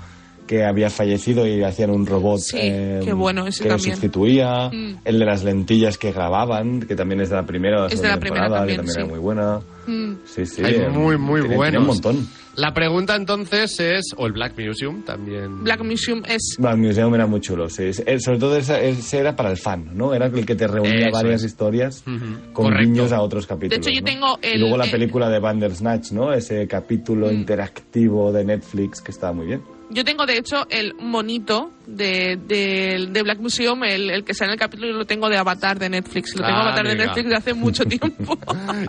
[0.48, 4.68] que había fallecido y hacían un robot Sí, eh, qué bueno ese que lo sustituía.
[4.72, 4.96] Mm.
[5.04, 8.08] El de las lentillas que grababan, que también es de la primera o Es de
[8.08, 9.00] la primera temporada, también, que también sí.
[9.00, 9.60] era muy buena.
[9.86, 10.12] Mm.
[10.24, 10.64] Sí, sí.
[10.64, 11.80] Hay eh, muy, muy buenos.
[11.82, 12.28] un montón.
[12.56, 15.62] La pregunta entonces es, o el Black Museum también.
[15.62, 16.56] Black Museum es...
[16.58, 17.92] Black Museum era muy chulo, sí.
[17.92, 20.12] Sobre todo ese, ese era para el fan, ¿no?
[20.12, 21.50] Era el que te reunía Eso varias es.
[21.52, 22.52] historias Ujú.
[22.52, 22.84] con Correcto.
[22.94, 23.84] guiños a otros capítulos.
[23.86, 24.10] De hecho, yo ¿no?
[24.12, 26.32] tengo Y el- luego la el- película de Bandersnatch, ¿no?
[26.32, 27.34] Ese capítulo Mm.
[27.34, 29.62] interactivo de Netflix que estaba muy bien.
[29.90, 34.50] Yo tengo, de hecho, el monito de, de, de Black Museum, el, el que sale
[34.50, 36.36] en el capítulo, lo tengo de Avatar de Netflix.
[36.36, 36.94] Lo tengo Ah, Avatar de.
[36.94, 38.38] Netflix de hace mucho tiempo.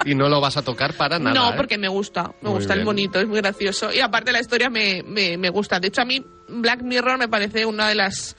[0.05, 1.33] y no lo vas a tocar para nada.
[1.33, 1.53] no, ¿eh?
[1.55, 2.31] porque me gusta.
[2.41, 3.93] Me Muy gusta el monito, es muy gracioso.
[3.93, 5.79] Y aparte la historia me, me, me gusta.
[5.79, 8.35] De hecho, a mí Black Mirror me parece una de las...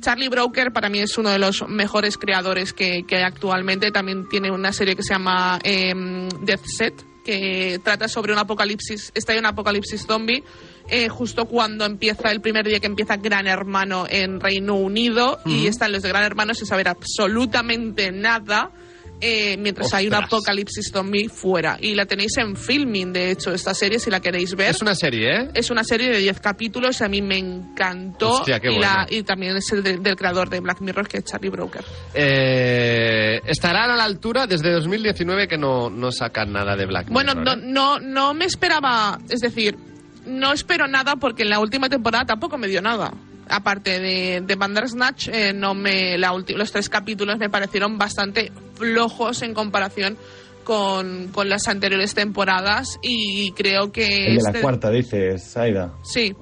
[0.00, 3.90] Charlie Broker para mí es uno de los mejores creadores que, que hay actualmente.
[3.90, 9.10] También tiene una serie que se llama em, Death Set, que trata sobre un apocalipsis,
[9.14, 10.44] está en un apocalipsis zombie,
[10.88, 15.66] eh, justo cuando empieza el primer día que empieza Gran Hermano en Reino Unido y
[15.66, 18.70] están los de Gran Hermano sin saber absolutamente nada.
[19.18, 21.78] eh, mientras hay un apocalipsis zombie fuera.
[21.80, 24.72] Y la tenéis en filming, de hecho, esta serie, si la queréis ver.
[24.72, 25.48] Es una serie, ¿eh?
[25.54, 28.32] Es una serie de 10 capítulos, a mí me encantó.
[28.40, 29.06] Hostia, qué y, la- bueno.
[29.08, 31.82] y también es el de- del creador de Black Mirror, que es Charlie Broker.
[32.14, 37.34] Eh, estarán a la altura desde 2019 que no, no sacan nada de Black Bueno,
[37.34, 37.56] Mirror.
[37.58, 37.66] no, ¿eh?
[37.72, 39.76] no, no me esperaba, es decir,
[40.26, 43.12] no espero nada porque en la última temporada tampoco me dio nada.
[43.48, 49.42] Aparte de, de Bandersnatch, eh, no me, la los tres capítulos me parecieron bastante flojos
[49.42, 50.16] en comparación
[50.64, 54.26] con, con las anteriores temporadas y creo que...
[54.26, 55.92] El de la este- cuarta, dices, Aida.
[56.02, 56.34] Sí,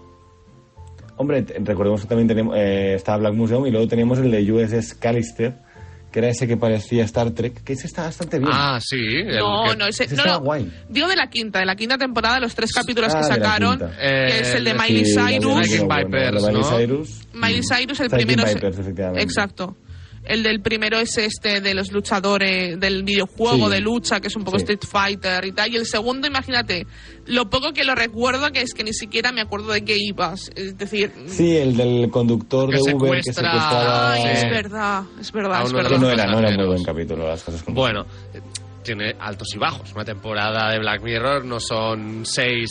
[1.17, 4.95] Hombre, recordemos que también tenemos, eh, estaba Black Museum y luego teníamos el de USS
[4.95, 5.59] Callister,
[6.15, 8.49] que era ese que parecía Star Trek, que ese está bastante bien.
[8.55, 8.97] Ah, sí.
[8.97, 10.45] el no, que- no, ese, ese no, estaba no.
[10.45, 10.73] guay.
[10.89, 13.35] Digo de la quinta, de la quinta temporada, los tres capítulos Ah, que de la
[13.35, 15.57] sacaron, que es el de Eh, Miley Cyrus.
[15.57, 16.63] Miley ¿no?
[16.79, 17.27] Cyrus.
[17.33, 18.45] Miley Cyrus, el primero.
[18.45, 19.23] es- Vipers, efectivamente.
[19.25, 19.77] Exacto.
[20.25, 23.73] El del primero es este de los luchadores del videojuego Sí.
[23.75, 24.63] de lucha, que es un poco Sí.
[24.65, 25.71] Street Fighter y tal.
[25.73, 26.87] Y el segundo, imagínate,
[27.27, 30.51] lo poco que lo recuerdo, que es que ni siquiera me acuerdo de qué ibas.
[30.57, 34.13] Es decir, Sí, el del conductor de Uber que secuestra- secuestraba...
[34.15, 35.99] ay, es verdad, es verdad, es verdad.
[35.99, 38.41] No era, no era muy buen capítulo, las cosas como Bueno, eh,
[38.83, 39.93] tiene altos y bajos.
[39.95, 42.71] Una temporada de Black Mirror no son seis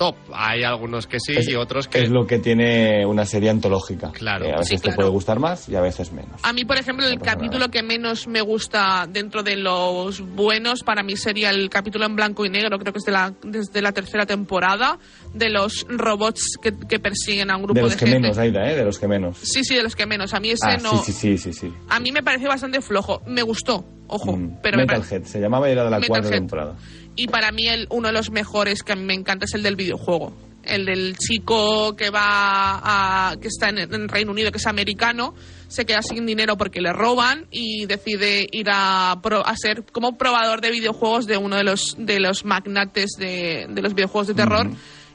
[0.00, 0.16] top.
[0.32, 2.02] Hay algunos que sí es, y otros que...
[2.02, 4.10] es lo que tiene una serie antológica.
[4.12, 4.46] Claro.
[4.46, 6.40] Que a veces Sí, te puede gustar más y a veces menos.
[6.42, 7.70] A mí, por ejemplo, el No capítulo nada.
[7.70, 12.46] que menos me gusta dentro de los buenos para mí sería el capítulo en blanco
[12.46, 14.98] y negro, creo que es de la, desde la tercera temporada,
[15.34, 18.20] de los robots que, que persiguen a un grupo De de, los que gente.
[18.20, 18.76] menos, Aida, ¿eh?
[18.76, 19.36] De los que menos.
[19.42, 20.32] Sí, sí, de los que menos.
[20.32, 21.02] A mí ese Ah, no.
[21.02, 21.72] sí, sí, sí, sí, sí.
[21.90, 23.20] A mí me pareció bastante flojo.
[23.26, 24.36] Me gustó, ojo.
[24.36, 26.38] Mm, pero me Metalhead, se llamaba y era de la cuarta Metalhead.
[26.38, 26.74] temporada.
[27.16, 29.62] Y para mí el, uno de los mejores que a mí me encanta es el
[29.62, 30.32] del videojuego.
[30.62, 35.34] El del chico que va a, que está en, en Reino Unido, que es americano,
[35.68, 40.60] se queda sin dinero porque le roban y decide ir a, a ser como probador
[40.60, 44.70] de videojuegos de uno de los, de los magnates de, de los videojuegos de terror.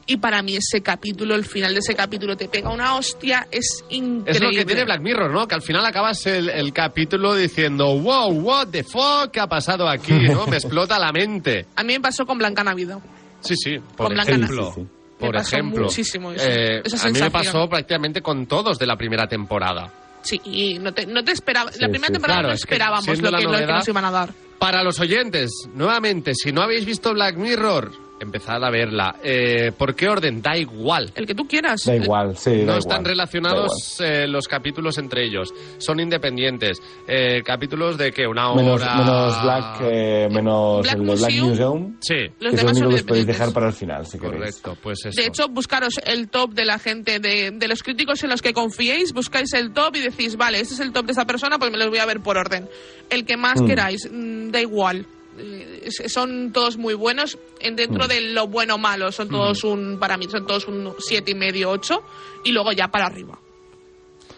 [0.08, 3.84] Y para mí ese capítulo, el final de ese capítulo te pega una hostia, es
[3.89, 4.32] increíble.
[4.32, 5.48] Es lo que tiene Black Mirror, ¿no?
[5.48, 9.89] Que al final acabas el, el capítulo diciendo, wow, what the fuck, ¿qué ha pasado
[9.89, 10.13] aquí?
[10.13, 10.46] ¿no?
[10.48, 11.65] Me explota la mente.
[11.76, 13.00] A mí me pasó con Blanca Navidad.
[13.39, 14.72] Sí, sí, por Con Blanca ejemplo.
[14.76, 14.88] Sí, sí.
[15.18, 15.84] Por Me pasó ejemplo.
[15.86, 19.91] muchísimo eso, Eh, esa a mí me pasó prácticamente con todos de la primera temporada.
[20.22, 21.72] Sí, y no te, no te esperaba.
[21.72, 22.13] Sí, la primera sí.
[22.13, 24.30] temporada Claro, no es que esperábamos lo que, lo que nos iban a dar.
[24.60, 29.15] Para los oyentes, nuevamente, si no habéis visto Black Mirror, empezad a verla.
[29.23, 30.41] Eh, ¿Por qué orden?
[30.41, 31.12] Da igual.
[31.15, 31.82] El que tú quieras.
[31.86, 32.63] Da igual, sí.
[32.63, 35.54] no da están igual, relacionados eh, los capítulos entre ellos.
[35.78, 36.82] Son independientes.
[37.08, 38.62] Eh, capítulos de que una hora.
[38.63, 41.97] Menos, menos Black, eh, menos Black el de Black Museum.
[42.01, 42.15] Sí.
[42.39, 44.17] Los que es demás lo único son que os podéis dejar para el final, si
[44.19, 44.36] queréis.
[44.62, 45.21] Correcto, pues eso.
[45.21, 48.54] De hecho, buscaros el top de la gente, de, de los críticos en los que
[48.54, 51.71] confiéis, buscáis el top y decís, vale, este es el top de esta persona, pues
[51.71, 52.67] me los voy a ver por orden.
[53.10, 53.67] El que más Mm.
[53.67, 55.06] queráis, mm, da igual.
[55.38, 57.38] Eh, son todos muy buenos.
[57.60, 58.08] En dentro Mm.
[58.08, 61.36] de lo bueno o malo, son todos un, para mí, son todos un siete y
[61.36, 62.02] medio, ocho,
[62.43, 63.38] y luego ya para arriba.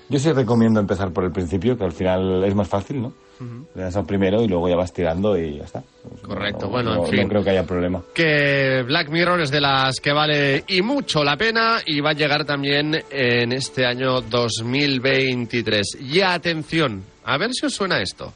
[0.09, 3.13] Yo sí recomiendo empezar por el principio, que al final es más fácil, ¿no?
[3.75, 5.83] Le das al primero y luego ya vas tirando y ya está.
[6.23, 7.21] Correcto, No- bueno, no, en fin.
[7.23, 8.01] no creo que haya problema.
[8.11, 12.13] que Black Mirror es de las que vale y mucho la pena y va a
[12.13, 15.97] llegar también en este año 2023.
[16.01, 18.33] Y atención, a ver si os suena esto.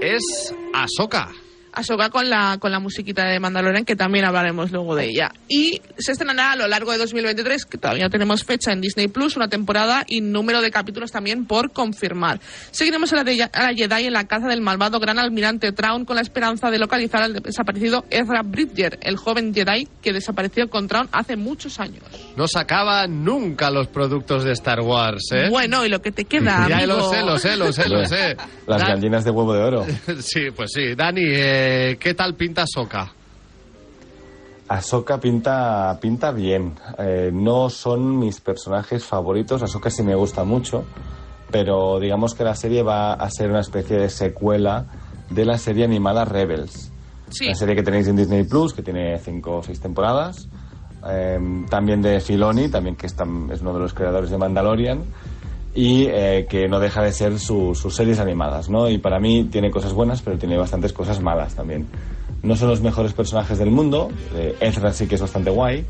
[0.00, 1.32] Es Ahsoka.
[1.72, 5.30] Ahsoka con la, con la musiquita de Mandalorian, que también hablaremos luego de ella.
[5.48, 9.08] Y se estrenará a lo largo de 2023, que todavía no tenemos fecha en Disney
[9.08, 12.40] Plus, una temporada y número de capítulos también por confirmar.
[12.70, 16.04] Seguiremos a la, de- a la Jedi en la caza del malvado gran almirante Traun
[16.04, 20.88] con la esperanza de localizar al desaparecido Ezra Bridger, el joven Jedi que desapareció con
[20.88, 22.02] Traun hace muchos años.
[22.36, 25.48] No sacaban nunca los productos de Star Wars, ¿eh?
[25.50, 26.94] Bueno, y lo que te queda, ya amigo.
[26.96, 28.36] lo sé, lo sé, lo sé, lo sé.
[28.66, 29.86] Las Dan- gallinas de huevo de oro.
[30.20, 30.94] Sí, pues sí.
[30.96, 31.67] Dani, eh,
[32.00, 33.12] ¿qué tal pinta Soca?
[34.68, 36.74] Ahsoka pinta, pinta bien.
[36.98, 39.62] Eh, no son mis personajes favoritos.
[39.62, 40.84] Ahsoka sí me gusta mucho.
[41.50, 44.84] Pero digamos que la serie va a ser una especie de secuela
[45.30, 46.92] de la serie animada Rebels.
[47.30, 47.46] Sí.
[47.46, 50.48] La serie que tenéis en Disney Plus, que tiene cinco o seis temporadas.
[51.08, 51.38] Eh,
[51.70, 55.02] también de Filoni, también que es, es uno de los creadores de Mandalorian.
[55.80, 58.88] Y eh, que no deja de ser su- sus series animadas, ¿no?
[58.90, 61.86] Y para mí tiene cosas buenas, pero tiene bastantes cosas malas también.
[62.42, 64.10] No son los mejores personajes del mundo.
[64.34, 65.84] eh, Ezra sí que es bastante guay.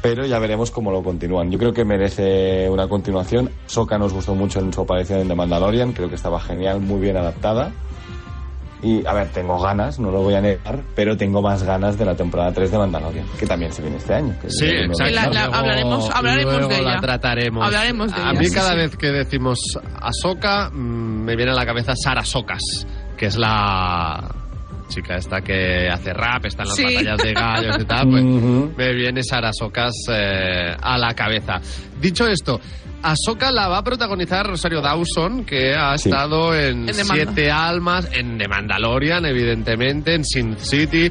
[0.00, 1.50] Pero ya veremos cómo lo continúan.
[1.50, 3.50] Yo creo que merece una continuación.
[3.66, 5.92] Soka nos gustó mucho en su aparición en The Mandalorian.
[5.92, 7.72] Creo que estaba genial, muy bien adaptada.
[8.82, 12.04] Y, a ver, tengo ganas, no lo voy a negar, pero tengo más ganas de
[12.06, 14.34] la temporada 3 de Mandalorian, que también se viene este año.
[14.40, 15.14] que Sí, es el exacto.
[15.14, 16.94] La- la- Luego- hablaremos- hablaremos luego de ella.
[16.94, 17.64] la trataremos.
[17.66, 18.76] Hablaremos de A ella, mí sí, cada sí.
[18.76, 19.58] vez que decimos
[20.00, 22.62] Ahsoka mm, me viene a la cabeza Sara Socas,
[23.18, 24.24] que es la
[24.90, 26.84] chica esta que hace rap, está en las Sí.
[26.84, 28.22] batallas de gallos y tal, pues
[28.76, 31.60] me viene Sara Socas eh, a la cabeza.
[32.00, 32.60] Dicho esto,
[33.02, 36.10] Ahsoka la va a protagonizar Rosario Dawson, que ha Sí.
[36.10, 41.10] estado en, Siete Almas, en The Mandalorian, evidentemente, en Sin City,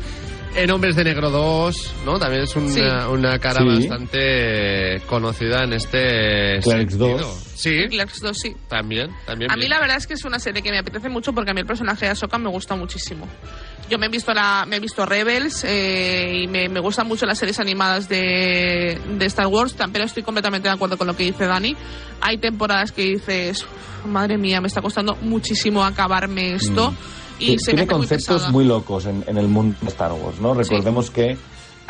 [0.55, 2.19] en Hombres de Negro 2, ¿no?
[2.19, 2.81] También es una, Sí.
[3.11, 3.67] una cara Sí.
[3.67, 7.17] bastante conocida en este Clerks sentido.
[7.17, 7.45] 2.
[7.59, 8.55] Sí, Clerks 2, sí.
[8.69, 9.51] también, también.
[9.51, 9.69] A mí bien.
[9.71, 11.65] la verdad es que es una serie que me apetece mucho porque a mí el
[11.65, 13.27] personaje de Ahsoka me gusta muchísimo.
[13.89, 17.25] Yo me he visto la, me he visto Rebels eh, y me, me gustan mucho
[17.25, 21.23] las series animadas de, de Star Wars, pero estoy completamente de acuerdo con lo que
[21.23, 21.75] dice Dani.
[22.21, 26.93] Hay temporadas que dices, "Uf, madre mía, me está costando muchísimo acabarme esto.
[27.39, 30.11] Y Ti- se me Tiene muy conceptos muy, locos en, en el mundo de Star
[30.13, 30.53] Wars, ¿no?
[30.53, 31.37] Recordemos que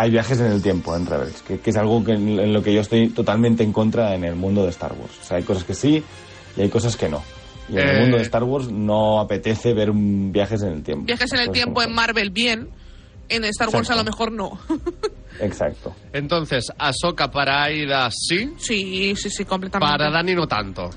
[0.01, 2.63] hay viajes en el tiempo en Rebels, que, que es algo que, en, en lo
[2.63, 5.12] que yo estoy totalmente en contra en el mundo de Star Wars.
[5.21, 6.01] O sea, hay cosas que sí
[6.55, 7.21] y hay cosas que no.
[7.67, 10.83] Y en Eh, el mundo de Star Wars no apetece ver un- viajes en el
[10.83, 11.05] tiempo.
[11.05, 12.69] Viajes en el tiempo en Marvel bien,
[13.27, 14.57] en Star Wars a lo mejor no.
[15.41, 15.93] Exacto.
[16.13, 19.91] Entonces, Ahsoka para Aida sí, sí, sí, sí, completamente.
[19.97, 20.89] para Dani no tanto.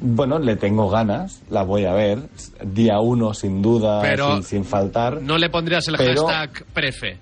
[0.00, 2.18] Bueno, le tengo ganas, la voy a ver.
[2.62, 5.22] Día uno, sin duda, Pero sin, sin faltar.
[5.22, 7.18] No le pondrías el Pero- hashtag prefe.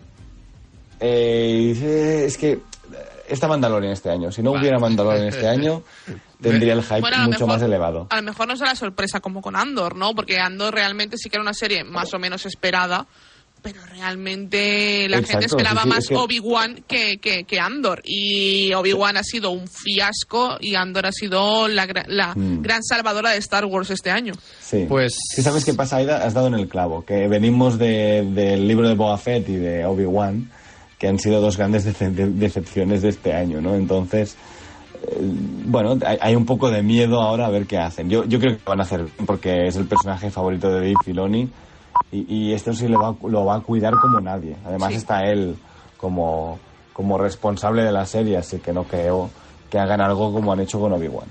[1.01, 2.61] Eh, eh, es que
[3.29, 4.31] está Mandalorian este año.
[4.33, 5.83] Si no hubiera Mandalorian este año,
[6.41, 8.07] tendría el hype Bueno, a lo mucho mejor- más elevado.
[8.11, 10.15] A lo mejor no será sorpresa como con Andor, ¿no?
[10.15, 13.07] Porque Andor realmente sí que era una serie más o menos esperada,
[13.63, 17.59] pero realmente la gente Exacto, esperaba sí, sí, más es que- Obi-Wan que, que, que
[17.61, 18.03] Andor.
[18.05, 22.61] Y Obi-Wan ha sido un fiasco y Andor ha sido la, la Mm.
[22.61, 24.35] gran salvadora de Star Wars este año.
[24.61, 24.85] Sí.
[24.87, 26.25] Pues- Sí, ¿Sabes qué pasa, Aida?
[26.27, 27.07] Has dado en el clavo.
[27.07, 30.51] Que venimos de- del libro de Boba Fett y de Obi-Wan,
[31.05, 33.75] que han sido dos grandes dece- de- decepciones de este año, ¿no?
[33.75, 34.39] Entonces,
[35.07, 35.19] eh,
[35.67, 38.09] bueno, hay, hay un poco de miedo ahora a ver qué hacen.
[38.09, 41.47] Yo, yo creo que van a hacer porque es el personaje favorito de Dave Filoni
[42.11, 44.57] y, y esto sí le va, lo va a cuidar como nadie.
[44.65, 44.97] Además Sí.
[44.97, 45.57] está él
[45.99, 46.59] como,
[46.95, 49.29] como responsable de la serie, así que no creo
[49.69, 51.29] que hagan algo como han hecho con Obi-Wan.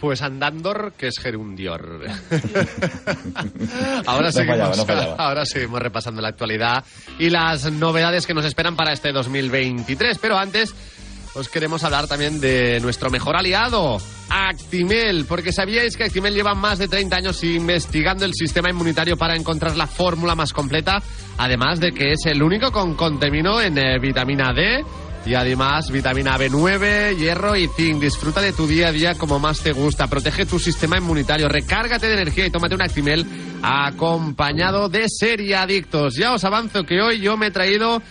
[0.00, 2.00] Pues Andandor, que es Gerundior.
[4.06, 5.14] ahora, No seguimos, fallaba, no fallaba.
[5.16, 6.84] ahora seguimos repasando la actualidad
[7.18, 10.18] y las novedades que nos esperan para este 2023.
[10.18, 10.74] Pero antes
[11.34, 16.78] os queremos hablar también de nuestro mejor aliado, Actimel, porque sabíais que Actimel lleva más
[16.78, 21.02] de 30 años investigando el sistema inmunitario para encontrar la fórmula más completa,
[21.38, 24.84] además de que es el único con contenido en eh, vitamina D
[25.24, 28.00] y además vitamina B9, hierro y zinc.
[28.00, 30.06] Disfruta de tu día a día como más te gusta.
[30.08, 31.48] Protege tu sistema inmunitario.
[31.48, 33.26] Recárgate de energía y tómate un Actimel
[33.62, 36.16] acompañado de seriadictos.
[36.16, 38.02] Ya os avanzo que hoy yo me he traído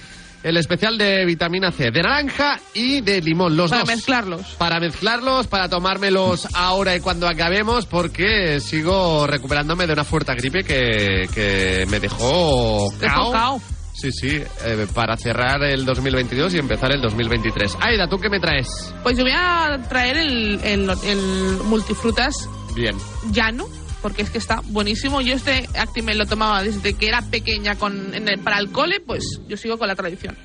[0.44, 3.90] el especial de vitamina C, de naranja y de limón, los Para dos.
[3.90, 4.42] mezclarlos.
[4.58, 10.64] Para mezclarlos, para tomármelos ahora y cuando acabemos, porque sigo recuperándome de una fuerte gripe
[10.64, 13.62] que, que me dejó cao.
[14.02, 14.30] Sí, sí,
[14.66, 17.78] eh, para cerrar el 2022 y empezar el 2023.
[17.82, 18.68] Aida, ¿tú qué me traes?
[19.04, 22.96] Pues yo voy a traer el, el, el multifrutas Bien.
[23.32, 23.68] llano,
[24.02, 25.22] porque es que está buenísimo.
[25.22, 29.02] Yo este Actimel lo tomaba desde que era pequeña con, en el- para el cole,
[29.06, 30.36] pues yo sigo con la tradición.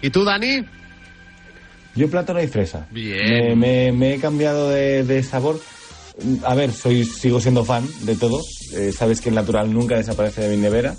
[0.00, 0.64] ¿Y tú, Dani?
[1.94, 2.86] Yo plátano y fresa.
[2.90, 3.28] Bien.
[3.28, 5.60] Me, me- me he cambiado de, de sabor.
[6.46, 8.70] A ver, soy sigo siendo fan de todos.
[8.72, 10.94] Eh, sabes que el natural nunca desaparece de mi nevera.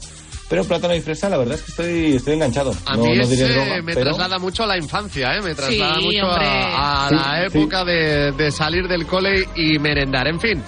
[0.49, 2.75] Pero plátano y fresa, la verdad es que estoy, estoy enganchado.
[2.86, 5.41] A no, mí no diré me pero traslada mucho a la infancia, ¿eh?
[5.41, 6.45] Me traslada Sí, mucho hombre.
[6.47, 7.58] a, a Sí, la sí.
[7.58, 10.27] época de, de salir del cole y merendar.
[10.27, 10.62] En fin,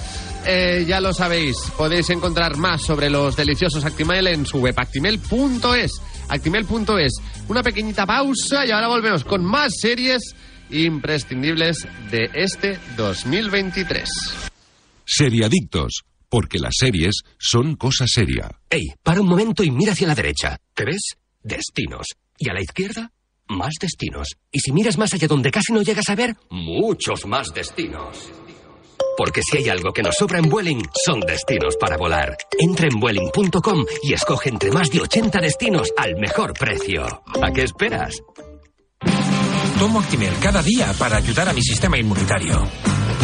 [0.48, 5.92] eh, ya lo sabéis, podéis encontrar más sobre los deliciosos Actimel en su web actimel.es.
[6.30, 7.14] Actimel.es.
[7.48, 10.36] Una pequeñita pausa y ahora volvemos con más series
[10.72, 14.10] imprescindibles de este 2023.
[15.06, 16.04] Seriadictos,
[16.36, 18.60] porque las series son cosa seria.
[18.70, 20.58] Ey, para un momento y mira hacia la derecha.
[20.76, 21.16] ¿Qué ves?
[21.42, 22.08] Destinos.
[22.38, 23.10] Y a la izquierda,
[23.48, 24.36] más destinos.
[24.52, 28.34] Y si miras más allá donde casi no llegas a ver, muchos más destinos.
[29.18, 32.36] Porque si hay algo que nos sobra en Vueling, son destinos para volar.
[32.60, 37.06] Entra en Vueling.com y escoge entre más de 80 destinos al mejor precio.
[37.42, 38.22] ¿A qué esperas?
[39.86, 42.60] Tomo Actimel cada día para ayudar a mi sistema inmunitario.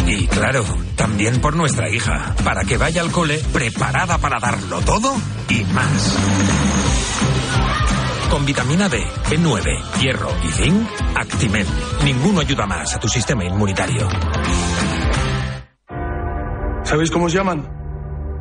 [0.06, 5.12] Y claro, también por nuestra hija, para que vaya al cole preparada para darlo todo
[5.48, 6.16] y más.
[8.30, 11.66] Con vitamina D, B9, hierro y zinc, Actimel.
[12.04, 14.08] Ninguno ayuda más a tu sistema inmunitario.
[16.84, 17.68] ¿Sabéis cómo os llaman?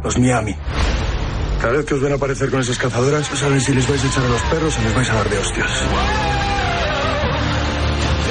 [0.04, 0.56] Los Miami.
[1.60, 4.24] Cada vez que os ven aparecer con esas cazadoras, saben si les vais a echar
[4.24, 6.61] a los perros o les vais a dar de hostias.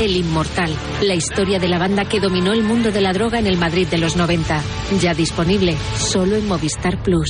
[0.00, 3.46] El Inmortal, la historia de la banda que dominó el mundo de la droga en
[3.46, 4.62] el Madrid de los 90.
[4.98, 7.28] Ya disponible solo en Movistar Plus.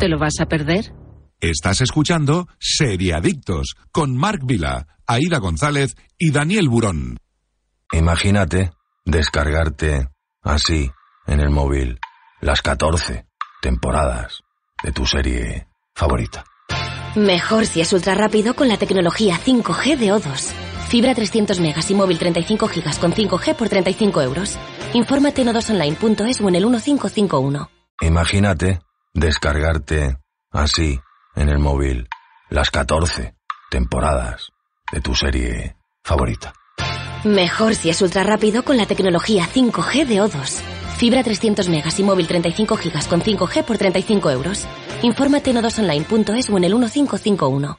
[0.00, 0.92] ¿Te lo vas a perder?
[1.38, 7.18] Estás escuchando Seriadictos con Marc Vila, Aida González y Daniel Burón.
[7.92, 8.72] Imagínate
[9.04, 10.08] descargarte
[10.42, 10.90] así
[11.28, 12.00] en el móvil
[12.40, 13.26] las 14
[13.62, 14.42] temporadas
[14.82, 16.44] de tu serie favorita.
[17.14, 20.67] Mejor si es ultra rápido con la tecnología 5G de O2.
[20.88, 24.58] Fibra 300 megas y móvil 35 gigas con 5G por 35 euros.
[24.94, 27.70] Infórmate en odosonline.es o en el 1551.
[28.00, 28.80] Imagínate
[29.12, 30.16] descargarte
[30.50, 30.98] así
[31.36, 32.08] en el móvil
[32.48, 33.34] las 14
[33.70, 34.50] temporadas
[34.90, 36.54] de tu serie favorita.
[37.24, 40.60] Mejor si es ultra rápido con la tecnología 5G de O2.
[40.96, 44.66] Fibra 300 megas y móvil 35 gigas con 5G por 35 euros.
[45.02, 47.78] Infórmate en odosonline.es o en el 1551.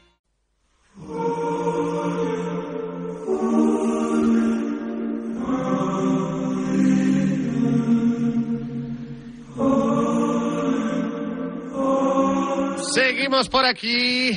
[12.93, 14.31] Seguimos por aquí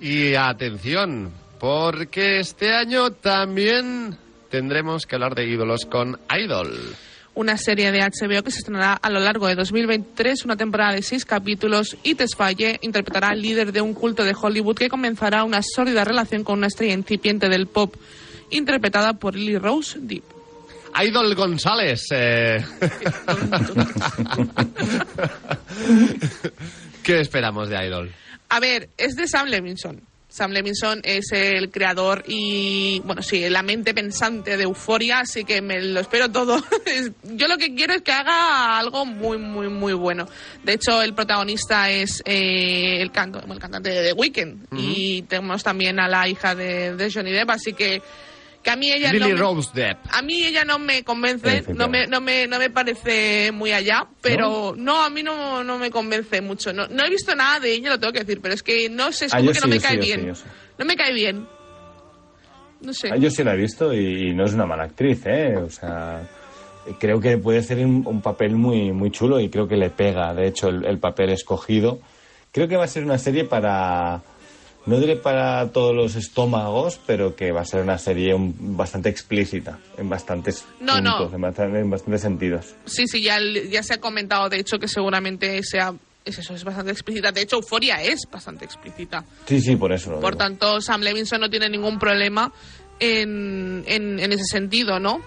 [0.00, 4.16] y atención, porque este año también
[4.50, 6.72] tendremos que hablar de ídolos con Idol.
[7.34, 11.02] Una serie de HBO que se estrenará a lo largo de 2023, una temporada de
[11.02, 15.60] seis capítulos, y Tesfaye interpretará al líder de un culto de Hollywood que comenzará una
[15.62, 17.94] sórdida relación con una estrella incipiente del pop,
[18.48, 20.24] interpretada por Lily Rose Depp.
[21.04, 22.06] Idol González.
[22.12, 22.64] eh.
[27.02, 28.12] ¿Qué esperamos de Idol?
[28.48, 30.02] A ver, es de Sam Levinson.
[30.30, 35.60] Sam Levinson es el creador y, bueno, sí, la mente pensante de Euforia, así que
[35.60, 36.62] me lo espero todo.
[37.24, 40.28] Yo lo que quiero es que haga algo muy, muy, muy bueno.
[40.62, 45.64] De hecho, el protagonista es eh, el, canto, el cantante de The Weeknd y tenemos
[45.64, 48.00] también a la hija de, de Johnny Depp, así que
[48.62, 49.98] Que a mí ella Lily no me, Rose Depp.
[50.10, 54.06] a mí ella no me convence, no me, no me, no me parece muy allá,
[54.20, 56.70] pero no, a mí no, no me convence mucho.
[56.72, 59.12] No, no he visto nada de ella, lo tengo que decir, pero es que no
[59.12, 60.26] sé, es Ah, como que sí, no me cae yo sí, bien.
[60.26, 60.44] yo sí.
[60.78, 61.46] No me cae bien.
[62.82, 63.10] No sé.
[63.12, 65.54] Ah, Yo sí la he visto y, y no es una mala actriz, ¿eh?
[65.56, 66.22] O sea,
[66.98, 70.32] creo que puede hacer un, un papel muy, muy chulo y creo que le pega,
[70.34, 72.00] de hecho, el, el papel escogido.
[72.52, 74.22] Creo que va a ser una serie para,
[74.86, 79.08] no diré para todos los estómagos, pero que va a ser una serie un- bastante
[79.08, 81.16] explícita en bastantes No, no.
[81.18, 82.74] puntos, En, bastante- en bastantes sentidos.
[82.86, 83.38] Sí, sí, ya,
[83.70, 85.92] ya se ha comentado, de hecho, que seguramente sea,
[86.24, 87.30] es eso, es bastante explícita.
[87.32, 89.24] De hecho, Euforia es bastante explícita.
[89.46, 90.10] Sí, sí, por eso.
[90.12, 90.38] lo Por digo.
[90.38, 92.52] tanto, Sam Levinson no tiene ningún problema
[92.98, 95.20] en, en, en ese sentido, ¿no?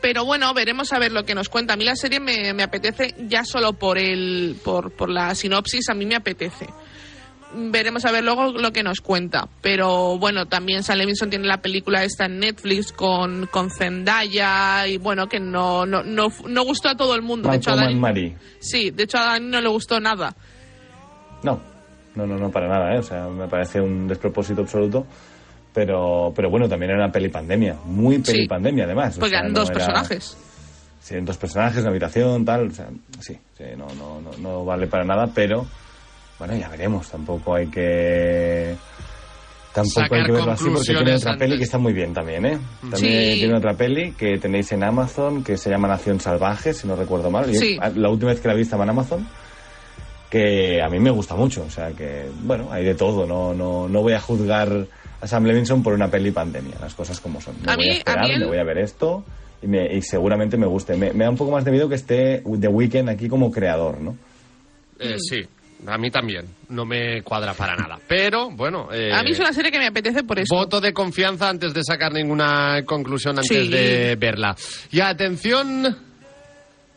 [0.00, 1.74] Pero bueno, veremos a ver lo que nos cuenta.
[1.74, 5.88] A mí la serie me, me apetece ya solo por el por, por la sinopsis,
[5.90, 6.66] a mí me apetece.
[7.52, 9.48] Veremos a ver luego lo que nos cuenta.
[9.60, 14.98] Pero bueno, también Sam Levinson tiene la película esta en Netflix con, con Zendaya y
[14.98, 17.50] bueno, que no, no, no, no gustó a todo el mundo.
[17.50, 20.34] De hecho, a Dani, sí, de hecho a Dani no le gustó nada.
[21.42, 21.60] No,
[22.14, 22.98] no, no, no para nada, ¿eh?
[22.98, 25.06] O sea, me parece un despropósito absoluto.
[25.72, 28.48] Pero, pero bueno, también era una peli pandemia, muy peli Sí.
[28.48, 29.16] pandemia además.
[29.16, 30.36] o Porque sea, eran no dos era- personajes.
[31.00, 32.66] Sí, eran dos personajes, una habitación, tal.
[32.68, 32.88] O sea,
[33.20, 35.66] sí, sí, no, no, no, no vale para nada, pero
[36.40, 37.08] bueno, ya veremos.
[37.08, 38.74] Tampoco hay que.
[39.72, 42.44] Tampoco Sacar hay que verlo así porque tiene otra peli que está muy bien también,
[42.44, 42.58] ¿eh?
[42.90, 43.38] También Sí.
[43.38, 47.30] tiene otra peli que tenéis en Amazon que se llama Nación Salvaje, si no recuerdo
[47.30, 47.54] mal.
[47.54, 47.78] Sí.
[47.94, 49.28] La última vez que la vi estaba en Amazon
[50.28, 51.62] que a mí me gusta mucho.
[51.66, 53.26] O sea que, bueno, hay de todo.
[53.26, 54.86] No, no, no voy a juzgar
[55.20, 57.54] a Sam Levinson por una peli pandemia, las cosas como son.
[57.64, 59.24] Me A voy mí- a esperar, a mí el- me voy a ver esto
[59.62, 60.96] y, me- y seguramente me guste.
[60.96, 64.00] Me, me da un poco más de miedo que esté The Weeknd aquí como creador,
[64.00, 64.16] ¿no?
[64.98, 65.42] Eh, sí,
[65.86, 66.46] a mí también.
[66.68, 67.98] No me cuadra para nada.
[68.06, 68.88] Pero, bueno.
[68.92, 70.54] eh, A mí es una serie que me apetece por eso.
[70.54, 73.68] Voto de confianza antes de sacar ninguna conclusión antes Sí.
[73.68, 74.54] de verla.
[74.90, 75.96] Y atención,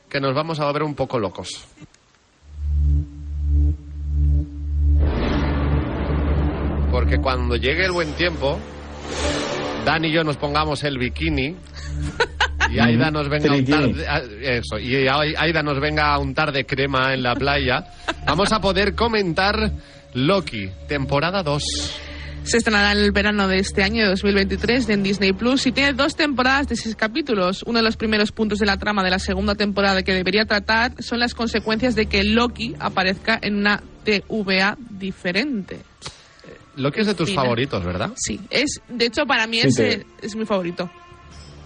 [0.09, 1.65] que nos vamos a volver un poco locos.
[6.91, 8.59] Porque cuando llegue el buen tiempo,
[9.85, 11.55] Dan y yo nos pongamos el bikini
[12.73, 16.51] y Aida nos venga a untar ah, eso, y Ai- Aida nos venga a untar
[16.51, 17.85] de crema en la playa,
[18.25, 19.71] vamos a poder comentar
[20.13, 21.63] Loki, temporada 2.
[22.43, 25.93] Se estrenará en el verano de este año, de 2023, en Disney Plus y tiene
[25.93, 27.63] dos temporadas de seis capítulos.
[27.65, 30.91] Uno de los primeros puntos de la trama de la segunda temporada que debería tratar
[31.01, 35.79] son las consecuencias de que Loki aparezca en una TVA diferente.
[36.75, 37.43] Loki es de tus Fina.
[37.43, 38.11] favoritos, ¿verdad?
[38.17, 40.91] Sí, es, de hecho, para mí Sí, es, eh, es mi favorito.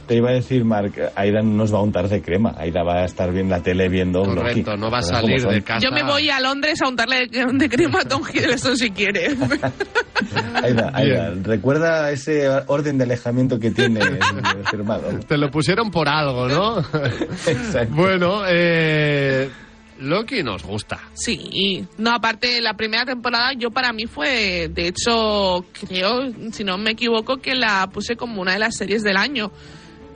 [0.08, 2.54] Te iba a decir, Mark, Aida no nos va a untar de crema.
[2.58, 4.38] Aida va a estar bien la tele viendo Loki.
[4.38, 5.86] Correcto, no va a salir de casa.
[5.86, 9.28] Yo me voy a Londres a untarle de, de crema a Tom Hiddleston si quiere.
[10.64, 14.00] Aida, Aida, recuerda ese orden de alejamiento que tiene
[14.72, 15.20] firmado.
[15.28, 16.80] Te lo pusieron por algo, ¿no?
[17.46, 17.94] Exacto.
[17.94, 19.50] bueno, eh,
[20.00, 21.00] Loki nos gusta.
[21.14, 26.64] Sí, y no, aparte, la primera temporada yo para mí fue, de hecho, creo, si
[26.64, 29.52] no me equivoco, que la puse como una de las series del año.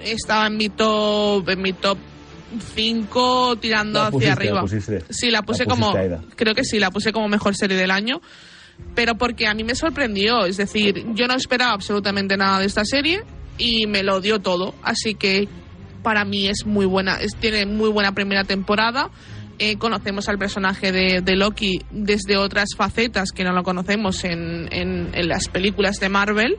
[0.04, 1.98] Estaba en mi top, en mi top
[2.76, 4.56] 5 tirando La hacia pusiste, arriba.
[4.56, 5.04] la pusiste.
[5.10, 5.94] sí, la puse La como,
[6.36, 8.22] creo que sí, la puse como mejor serie del año.
[8.96, 12.84] Pero porque a mí me sorprendió, es decir, yo no esperaba absolutamente nada de esta
[12.84, 13.24] serie
[13.58, 14.74] y me lo dio todo.
[14.82, 15.48] Así que
[16.02, 19.10] para mí es muy buena, es, tiene muy buena primera temporada.
[19.60, 24.68] Eh, conocemos al personaje de, de Loki desde otras facetas que no lo conocemos en,
[24.72, 26.58] en- en las películas de Marvel.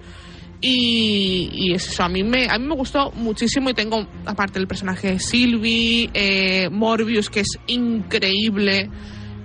[0.65, 4.61] Y, y es eso, a mí, me, a mí me gustó muchísimo y tengo, aparte
[4.61, 8.89] del personaje de Sylvie, eh, Morbius, que es increíble.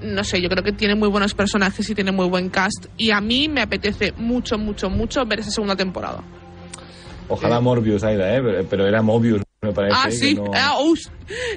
[0.04, 2.86] No sé, yo creo que tiene muy buenos personajes y tiene muy buen cast.
[2.98, 6.24] Y a mí me apetece mucho, mucho, mucho ver esa segunda temporada.
[7.30, 8.42] Ojalá Morbius, Aida, ¿eh?
[8.42, 9.98] pero, pero era Mobius, me parece.
[10.00, 10.78] ah, que sí, no- ah,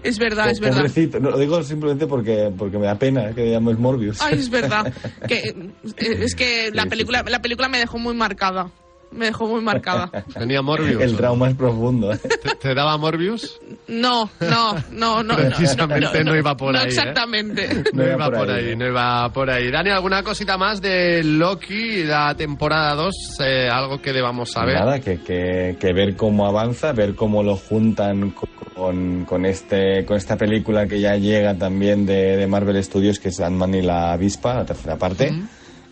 [0.02, 0.78] es verdad, es verdad.
[0.78, 4.20] Pobrecito, no, lo digo simplemente porque, porque me da pena que llames Morbius.
[4.22, 4.92] Ay, es verdad.
[5.28, 5.54] Que,
[5.98, 8.70] eh, es que la Sí, sí, película, la película me dejó muy marcada.
[9.12, 10.08] Me dejó muy marcada.
[10.34, 11.02] Tenía Morbius.
[11.02, 12.12] El trauma es profundo.
[12.12, 12.18] ¿eh?
[12.18, 13.60] ¿Te, te daba Morbius?
[13.88, 15.36] No, no, no, no.
[15.36, 16.88] Precisamente no iba por no ahí, ¿eh?
[16.88, 17.68] exactamente.
[17.92, 18.76] No, No iba por ahí, ¿eh?
[18.76, 19.70] no iba por ahí.
[19.70, 23.14] Dani, ¿alguna cosita más de Loki, la temporada 2?
[23.40, 24.74] Eh, algo que debamos saber.
[24.76, 30.16] Nada, que, que, que ver cómo avanza, ver cómo lo juntan con, con, este, con
[30.16, 34.12] esta película que ya llega también de, de Marvel Studios, que es Ant-Man y la
[34.12, 35.32] avispa, la tercera parte,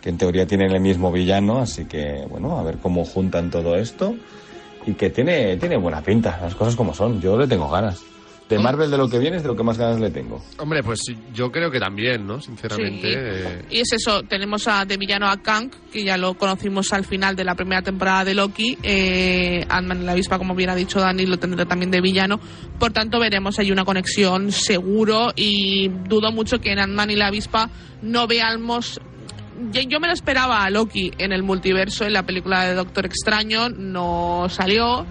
[0.03, 3.77] que en teoría tienen el mismo villano, así que, bueno, a ver cómo juntan todo
[3.77, 4.15] esto.
[4.87, 7.21] Y que tiene, tiene buena pinta, las cosas como son.
[7.21, 8.03] Yo le tengo ganas.
[8.49, 10.43] De Marvel, de lo que viene, es de lo que más ganas le tengo.
[10.57, 11.01] Hombre, pues
[11.35, 12.41] yo creo que también, ¿no?
[12.41, 13.07] Sinceramente.
[13.07, 13.15] Sí.
[13.15, 17.05] eh, Y es eso, tenemos a, de villano a Kang, que ya lo conocimos al
[17.05, 18.79] final de la primera temporada de Loki.
[18.83, 22.41] Eh, Ant-Man y la avispa, como bien ha dicho Dani, lo tendrá también de villano.
[22.79, 27.27] Por tanto, veremos ahí una conexión seguro y dudo mucho que en Ant-Man y la
[27.27, 27.69] avispa
[28.01, 28.99] no veamos...
[29.73, 33.07] Yo, yo me lo esperaba a Loki en el multiverso, en la película de Doctor
[33.07, 35.05] Extraño, no salió,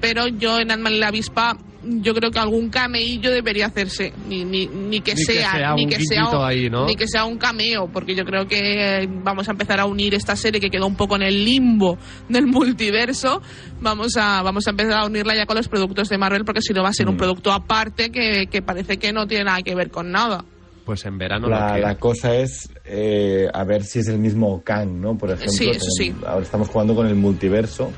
[0.00, 4.44] pero yo en Ant-Man y la avispa yo creo que algún cameillo debería hacerse ni,
[4.44, 6.86] ni, ni que Ni que sea, ni un que sea un- ahí, ¿no?
[6.86, 10.14] ni que sea un cameo porque yo creo que eh, vamos a empezar a unir
[10.14, 11.98] esta serie que quedó un poco en el limbo
[12.28, 13.42] del multiverso
[13.80, 16.72] vamos a vamos a empezar a unirla ya con los productos de Marvel porque si
[16.72, 17.10] no va a ser Mm.
[17.10, 20.44] un producto aparte que, que parece que no tiene nada que ver con nada
[20.84, 25.16] Pues en verano la, cosa es eh, a ver si es el mismo Kang, ¿no?
[25.16, 26.14] Por ejemplo, Sí, eso sí.
[26.26, 27.92] ahora estamos jugando con el multiverso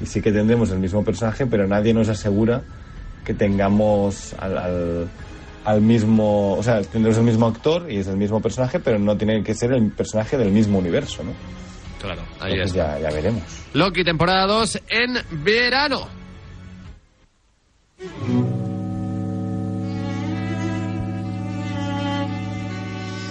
[0.00, 2.62] y sí que tendremos el mismo personaje, pero nadie nos asegura
[3.24, 5.08] que tengamos al, al,
[5.64, 9.16] al mismo, o sea, tendremos el mismo actor y es el mismo personaje, pero no
[9.16, 11.32] tiene que ser el personaje del mismo universo, ¿no?
[12.00, 13.00] Claro, ahí Entonces está.
[13.00, 13.42] ya, ya veremos.
[13.74, 16.06] Loki temporada 2 en verano.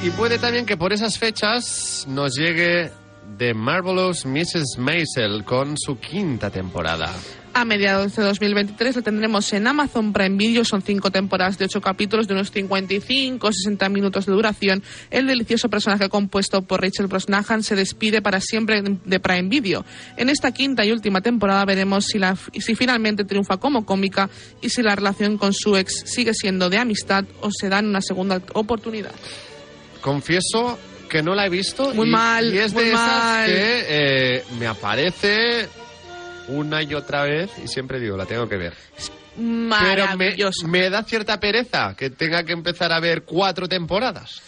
[0.04, 2.92] Y puede también que por esas fechas nos llegue
[3.38, 4.78] The Marvelous Mrs.
[4.78, 7.12] Maisel con su quinta temporada.
[7.54, 10.64] a mediados de 2023 la tendremos en Amazon Prime Video.
[10.64, 14.84] Son cinco temporadas de ocho capítulos de unos 55 60 minutos de duración.
[15.10, 19.84] El delicioso personaje compuesto por Rachel Brosnahan se despide para siempre de Prime Video.
[20.16, 24.30] En esta quinta y última temporada veremos si finalmente triunfa como cómica
[24.62, 28.02] y si la relación con su ex sigue siendo de amistad o se dan una
[28.02, 29.12] segunda oportunidad.
[30.08, 30.80] Confieso
[31.10, 31.94] que no la he visto.
[31.94, 33.46] Muy y, mal, y es muy de esas mal.
[33.46, 35.68] que eh, me aparece
[36.48, 38.74] una y otra vez y siempre digo, la tengo que ver.
[39.36, 40.66] Pero me, Maravilloso.
[40.68, 44.42] me da cierta pereza que tenga que empezar a ver cuatro temporadas.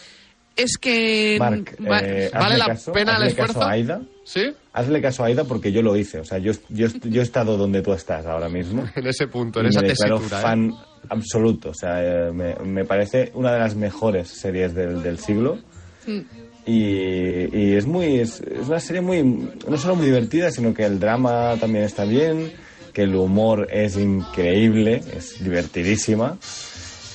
[0.55, 1.37] Es que...
[1.39, 3.69] Va- eh, ¿Vale la caso- pena el hazle caso esfuerzo?
[3.69, 4.01] a Aida.
[4.25, 4.53] ¿Sí?
[4.73, 6.19] Hazle caso a Aida porque yo lo hice.
[6.19, 8.89] O sea, yo, yo, yo he estado donde tú estás ahora mismo.
[8.95, 10.37] En ese punto, en y esa me tesitura.
[10.53, 10.71] ¿eh?
[11.07, 11.69] Absoluto.
[11.69, 15.57] O sea, eh, me, me parece una de las mejores series del, del siglo.
[16.05, 16.19] Mm.
[16.65, 20.83] Y, y es muy es, es una serie muy no solo muy divertida sino que
[20.85, 22.51] el drama también está bien
[22.93, 26.37] que el humor es increíble es divertidísima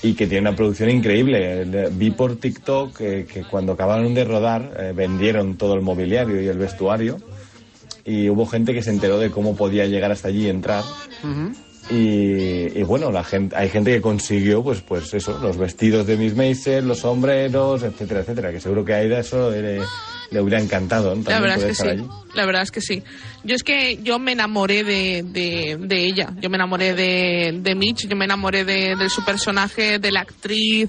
[0.02, 4.24] y que tiene una producción increíble Le- vi por TikTok que, que cuando acabaron de
[4.24, 7.18] rodar eh, vendieron todo el mobiliario y el vestuario
[8.04, 10.84] y hubo gente que se enteró de cómo podía llegar hasta allí y entrar
[11.22, 11.52] Ujú.
[11.90, 16.16] Y, y bueno, la gente, hay gente que consiguió, pues, pues eso, los vestidos de
[16.16, 18.52] Miss Maisel, los sombreros, etcétera, etcétera.
[18.52, 19.80] Que seguro que a Aida eso le,
[20.30, 21.22] le hubiera encantado, ¿no?
[21.28, 21.88] La verdad es que sí.
[21.88, 22.06] allí.
[22.34, 23.02] La verdad es que sí.
[23.44, 26.32] Yo es que yo me enamoré de, de, de ella.
[26.40, 28.08] Yo me enamoré de, de Mitch.
[28.08, 30.88] Yo me enamoré de, de su personaje, de la actriz.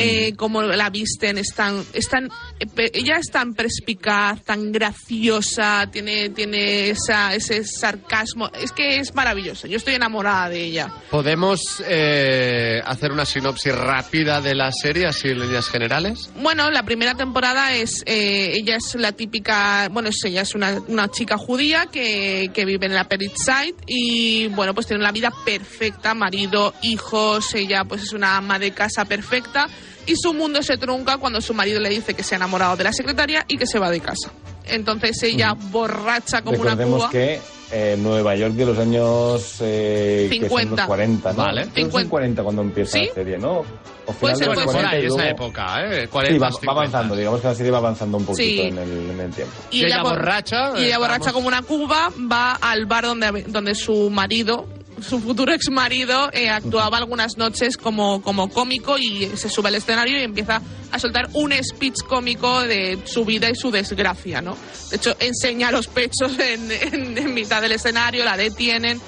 [0.00, 2.30] Eh, como la visten, es tan, es tan-
[2.60, 9.12] eh, ella es tan perspicaz, tan graciosa, tiene, tiene esa, ese sarcasmo, es que es
[9.14, 10.88] maravillosa, yo estoy enamorada de ella.
[11.10, 16.30] ¿Podemos eh, hacer una sinopsis rápida de la serie, así en líneas generales?
[16.36, 20.80] Bueno, la primera temporada es, eh, ella es la típica, bueno, es, ella es una,
[20.86, 25.02] una chica judía que, que vive en la Upper East Side y, bueno, pues tiene
[25.02, 29.66] una vida perfecta, marido, hijos, ella pues es una ama de casa perfecta
[30.08, 32.84] y su mundo se trunca cuando su marido le dice que se ha enamorado de
[32.84, 34.30] la secretaria y que se va de casa.
[34.66, 37.10] Entonces ella, borracha como una Recordemos cuba...
[37.10, 37.40] que
[37.70, 40.76] eh, Nueva York de los años eh, que son 50.
[40.82, 41.36] los 40, ¿no?
[41.38, 41.68] Vale.
[41.72, 43.06] Creo que son 40 cuando empieza ¿Sí?
[43.08, 43.62] la serie, ¿no?
[44.06, 46.00] O Puede ser, de los puede Por 40 ahí, y esa luego- época, ¿eh?
[46.02, 48.68] Sí, 40, va, va avanzando, digamos que la serie va avanzando un poquito Sí.
[48.68, 49.52] en, el, en el tiempo.
[49.70, 53.74] Y ella bor- borracha, Y ella borracha como una cuba va al bar donde, donde
[53.74, 54.66] su marido,
[55.02, 60.18] su futuro ex marido, actuaba algunas noches como, como cómico y se sube al escenario
[60.18, 64.56] y empieza a soltar un speech cómico de su vida y su desgracia, ¿no?
[64.90, 69.00] De hecho, enseña los pechos en, en- en mitad del escenario, la detienen.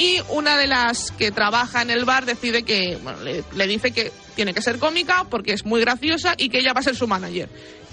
[0.00, 3.90] Y una de las que trabaja en el bar decide que, bueno, le, le dice
[3.90, 6.94] que tiene que ser cómica porque es muy graciosa y que ella va a ser
[6.94, 7.48] su manager.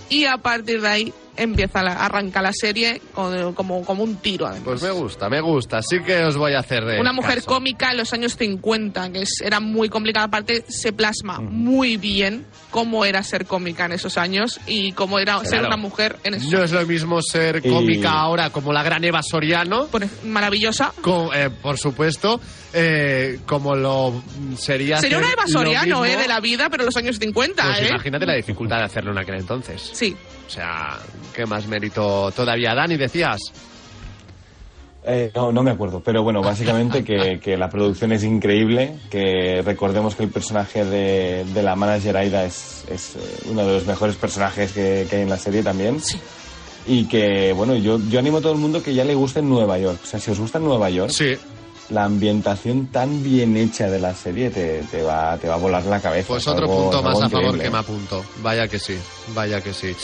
[0.09, 4.45] Y a partir de ahí empieza la, arranca la serie con- como, como un tiro
[4.45, 4.63] además.
[4.63, 5.79] Pues me gusta, me gusta.
[5.79, 7.47] Así que os voy a hacer eh, Una mujer caso.
[7.47, 10.27] cómica en los años 50, que es- era muy complicada.
[10.27, 15.43] Aparte, se plasma muy bien cómo era ser cómica en esos años y cómo era
[15.43, 18.83] ser una mujer en esos No es lo mismo ser Y- cómica ahora como la
[18.83, 20.93] gran Eva Soriano, Por ej- Maravillosa.
[21.33, 22.39] eh, por supuesto,
[22.73, 24.21] eh, como lo
[24.57, 24.97] sería...
[24.99, 26.05] Sería una Eva Soriano, mismo.
[26.05, 27.87] eh, de la vida, pero en los años 50, Pues eh.
[27.89, 29.91] imagínate la dificultad de hacerlo en aquel entonces.
[29.95, 30.15] Sí.
[30.45, 30.99] O sea,
[31.33, 32.75] qué más mérito todavía.
[32.75, 33.39] Dani, decías.
[35.07, 39.61] Eh, no, no me acuerdo, pero bueno, básicamente que, que la producción es increíble, que
[39.63, 43.19] recordemos que el personaje de, de la manager Aida es, es eh,
[43.51, 45.99] uno de los mejores personajes que, que hay en la serie también.
[46.87, 49.77] Y que, bueno, yo, yo animo a todo el mundo que ya le guste Nueva
[49.79, 49.99] York.
[50.03, 51.11] O sea, si os gusta Nueva York,
[51.89, 55.83] la ambientación tan bien hecha de la serie te, te va, te va a volar
[55.85, 56.27] la cabeza.
[56.29, 58.25] Pues Es otro algo- punto más a favor que me apunto.
[58.41, 58.97] Vaya que sí,
[59.35, 59.95] vaya que sí.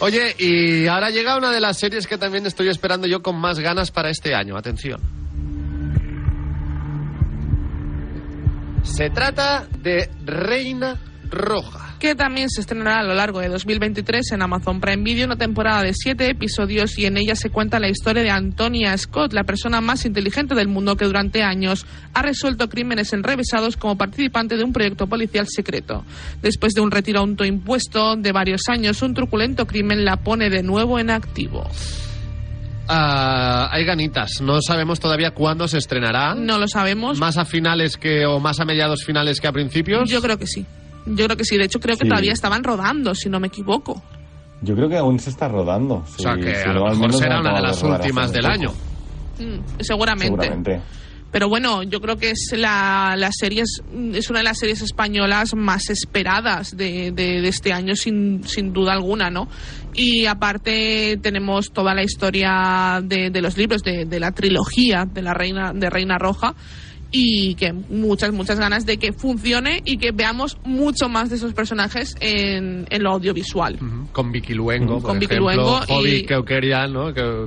[0.00, 3.58] Oye, y ahora llega una de las series que también estoy esperando yo con más
[3.60, 4.56] ganas para este año.
[4.56, 5.00] Atención.
[8.82, 10.96] Se trata de Reina
[11.30, 11.87] Roja.
[11.98, 15.82] Que también se estrenará a lo largo de 2023 en Amazon Prime Video, una temporada
[15.82, 19.80] de siete episodios y en ella se cuenta la historia de Antonia Scott, la persona
[19.80, 24.72] más inteligente del mundo que durante años ha resuelto crímenes enrevesados como participante de un
[24.72, 26.04] proyecto policial secreto.
[26.40, 30.98] Después de un retiro autoimpuesto de varios años, un truculento crimen la pone de nuevo
[30.98, 31.68] en activo.
[32.88, 34.40] Ah, hay ganitas.
[34.40, 36.34] No sabemos todavía cuándo se estrenará.
[36.34, 37.18] No lo sabemos.
[37.18, 40.08] Más a finales que o más a mediados finales que a principios.
[40.08, 40.64] Yo creo que sí.
[41.08, 41.56] Yo creo que sí.
[41.56, 42.08] De hecho, creo que Sí.
[42.08, 44.02] todavía estaban rodando, si no me equivoco.
[44.62, 45.96] Yo creo que aún se está rodando.
[46.16, 48.42] O sea que si a lo al mejor menos será una de las últimas del
[48.42, 48.52] poco.
[48.54, 48.70] año.
[49.38, 50.26] Mm, seguramente.
[50.26, 50.80] Seguramente.
[51.30, 53.82] Pero bueno, yo creo que es la, la serie es,
[54.14, 58.72] es una de las series españolas más esperadas de, de- de este año, sin, sin
[58.72, 59.46] duda alguna, ¿no?
[59.94, 65.20] Y aparte tenemos toda la historia de, de los libros, de, de la trilogía de
[65.20, 66.54] la Reina, de Reina Roja,
[67.10, 71.54] y que muchas, muchas ganas de que funcione y que veamos mucho más de esos
[71.54, 73.78] personajes en, en lo audiovisual.
[74.12, 75.54] Con Vicky Luengo, por Con Vicky ejemplo.
[75.54, 77.14] Luengo y- Hobby Keukerian, ¿no?
[77.14, 77.46] Que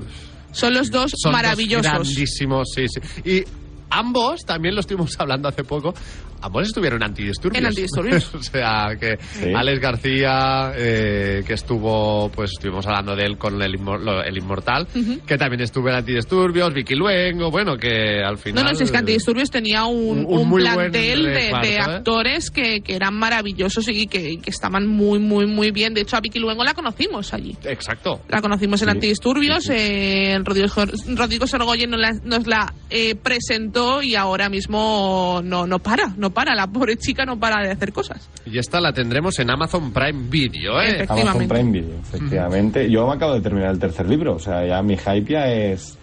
[0.51, 1.91] Son los dos son dos maravillosos.
[1.91, 3.29] grandísimos, sí, sí.
[3.29, 3.43] Y
[3.89, 5.93] ambos, también lo estuvimos hablando hace poco,
[6.41, 7.59] ambos estuvieron en antidisturbios.
[7.59, 8.33] En antidisturbios.
[8.35, 9.17] o sea, que
[9.55, 14.37] Alex García, eh, que estuvo, pues estuvimos hablando de él con el, Inmor- lo- el
[14.37, 14.87] Inmortal,
[15.25, 18.63] que también estuvo en antidisturbios, Vicky Luengo, bueno, que al No, final...
[18.65, 21.79] no, si es que Antidisturbios tenía un, un- buen plantel de, ¿eh?
[21.79, 25.93] actores que, que eran maravillosos y que, que estaban muy, muy, muy bien.
[25.93, 27.55] De hecho, a Vicky Luengo la conocimos allí.
[27.63, 28.21] Exacto.
[28.29, 29.69] La conocimos en Sí, Antidisturbios.
[29.69, 30.67] eh, Rodrigo,
[31.15, 36.30] Rodrigo Sorgoyen nos la, nos la, eh, presentó y ahora mismo no, no para, no
[36.31, 36.55] para.
[36.55, 38.29] La pobre chica no para de hacer cosas.
[38.45, 41.05] Y esta la tendremos en Amazon Prime Video, ¿eh?
[41.07, 42.89] Amazon Prime Video, efectivamente.
[42.89, 45.97] Yo me acabo de terminar el tercer libro, o sea, ya mi hype ya es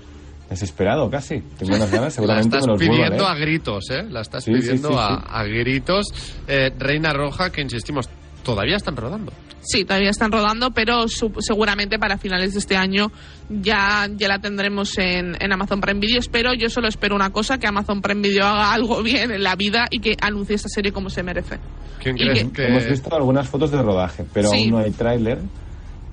[0.49, 1.41] desesperado casi.
[1.59, 4.05] Tengo unas ganas, La seguramente estás me los pidiendo a, gritos, ¿eh?
[4.09, 5.25] La estás Sí, sí, pidiendo sí, a, sí.
[5.29, 6.07] a gritos.
[6.47, 8.09] Eh, Reina Roja, que insistimos,
[8.43, 9.33] todavía están rodando.
[9.61, 13.11] Sí, todavía están rodando, pero su- seguramente para finales de este año
[13.51, 16.19] ya, ya la tendremos en, en Amazon Prime Video.
[16.21, 19.57] Espero, yo solo espero una cosa, que Amazon Prime Video haga algo bien en la
[19.57, 21.59] vida y que anuncie esta serie como se merece.
[22.03, 22.67] ¿Quién crees que- que...?
[22.69, 24.63] Hemos visto algunas fotos de rodaje, pero Sí.
[24.63, 25.39] aún no hay tráiler.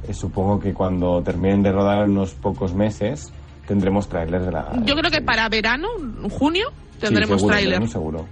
[0.07, 3.31] Eh, supongo que cuando terminen de rodar en unos pocos meses
[3.67, 4.71] tendremos tráiler de la...
[4.85, 5.87] Yo creo que para verano,
[6.29, 7.71] junio, tendremos sí, seguro, tráiler.
[7.73, 8.27] verano seguro.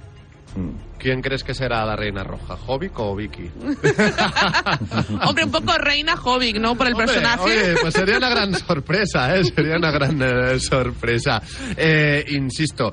[0.56, 0.70] Mm.
[1.00, 2.56] ¿Quién crees que será la Reina Roja?
[2.56, 3.50] ¿Jovic o Vicky?
[5.28, 6.76] Hombre, un poco reina Hobbit, ¿no?
[6.76, 7.44] Por el Hombre, personaje.
[7.44, 9.44] oye, pues sería una gran sorpresa, ¿eh?
[9.56, 11.42] Sería una gran eh, sorpresa.
[11.76, 12.92] Eh, insisto,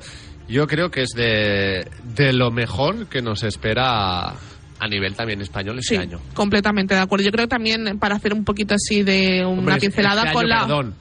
[0.49, 5.77] yo creo que es de, de lo mejor que nos espera a nivel también español
[5.79, 6.19] este Sí, año.
[6.33, 7.23] completamente de acuerdo.
[7.23, 10.49] Yo creo también para hacer un poquito así de una Hombre, pincelada este con año,
[10.55, 10.95] la Perdón,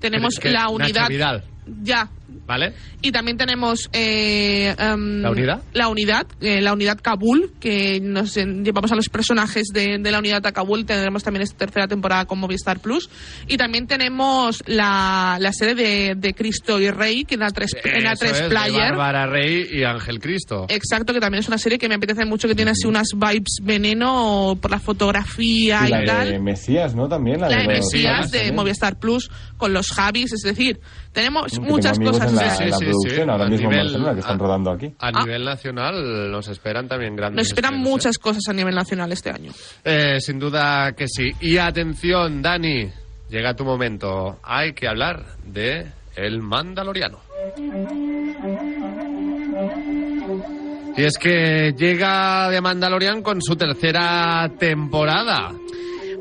[0.00, 1.44] tenemos es que la Nacho unidad Vidal,
[1.82, 2.08] ya
[2.46, 2.74] ¿vale?
[3.02, 5.62] y también tenemos eh, em, ¿La unidad?
[5.72, 10.10] la unidad eh, la unidad Kabul que nos en- llevamos a los personajes de, de
[10.12, 13.10] la unidad a Kabul tendremos también esta tercera temporada con Movistar Plus
[13.48, 17.70] y también tenemos la, la serie de, de Cristo y Rey que en la 3
[17.84, 20.66] en la Eso 3 es, de Player Bárbara Rey y Ángel Cristo.
[20.68, 23.58] Exacto, que también es una serie que me apetece mucho, que tiene así unas vibes
[23.62, 26.30] veneno por la fotografía Y y, la tal.
[26.30, 27.08] de Mesías, ¿no?
[27.08, 28.52] También la, la de Mesías de.
[28.52, 30.80] Movistar Plus con los Javis, es decir,
[31.16, 32.28] tenemos muchas cosas.
[32.30, 33.30] en la, Sí, en la sí, producción sí.
[33.30, 34.94] ahora A mismo nivel- en Barcelona que están a- rodando aquí.
[34.98, 37.90] A nivel nacional nos esperan también grandes Nos esperan estrenos, ¿eh?
[37.90, 39.50] muchas cosas a nivel nacional este año.
[39.82, 41.30] Eh, sin duda que sí.
[41.40, 42.88] Y atención, Dani,
[43.30, 44.38] llega tu momento.
[44.44, 47.18] Hay que hablar de El Mandaloriano.
[50.98, 55.52] Y es que llega de Mandalorian con su tercera temporada.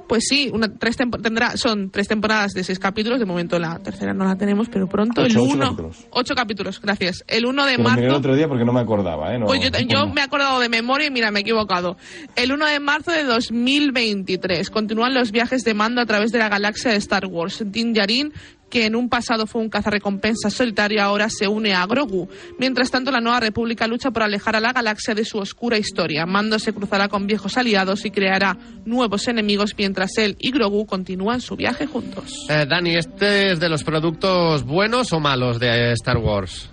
[0.07, 3.19] Pues sí, una, tres tempo- tendrá, son tres temporadas de seis capítulos.
[3.19, 6.05] De momento la tercera no la tenemos, pero pronto el Ocho, capítulos.
[6.11, 7.23] Ocho capítulos, gracias.
[7.27, 8.17] El 1 de Que lo miré el marzo.
[8.19, 9.39] otro día porque no me acordaba, ¿eh?
[9.39, 11.97] No- Pues yo, yo me he acordado de memoria y mira, me he equivocado.
[12.35, 16.49] El 1 de marzo de 2023 continúan los viajes de mando a través de la
[16.49, 17.63] galaxia de Star Wars.
[17.65, 18.31] Din Djarin,
[18.75, 22.27] que en un pasado fue un cazarrecompensas solitario, ahora se une a Grogu.
[22.59, 26.25] Mientras tanto, la Nueva República lucha por alejar a la galaxia de su oscura historia.
[26.25, 31.39] Mando se cruzará con viejos aliados y creará nuevos enemigos mientras él y Grogu continúan
[31.39, 32.47] su viaje juntos.
[32.49, 36.69] Eh, Dani, ¿este es de los productos buenos o malos de Star Wars?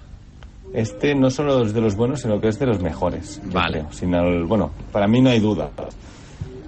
[0.74, 3.40] Este no solo es de los buenos, sino que es de los mejores.
[3.44, 3.78] Vale.
[3.78, 3.92] creo.
[3.92, 5.70] Sin el- bueno, para mí no hay duda.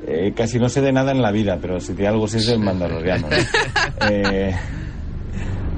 [0.07, 2.47] Eh, casi no sé de nada en la vida, pero si tiene algo sí es
[2.47, 3.27] del Mandaloriano.
[3.29, 3.37] ¿no?
[4.09, 4.55] Eh,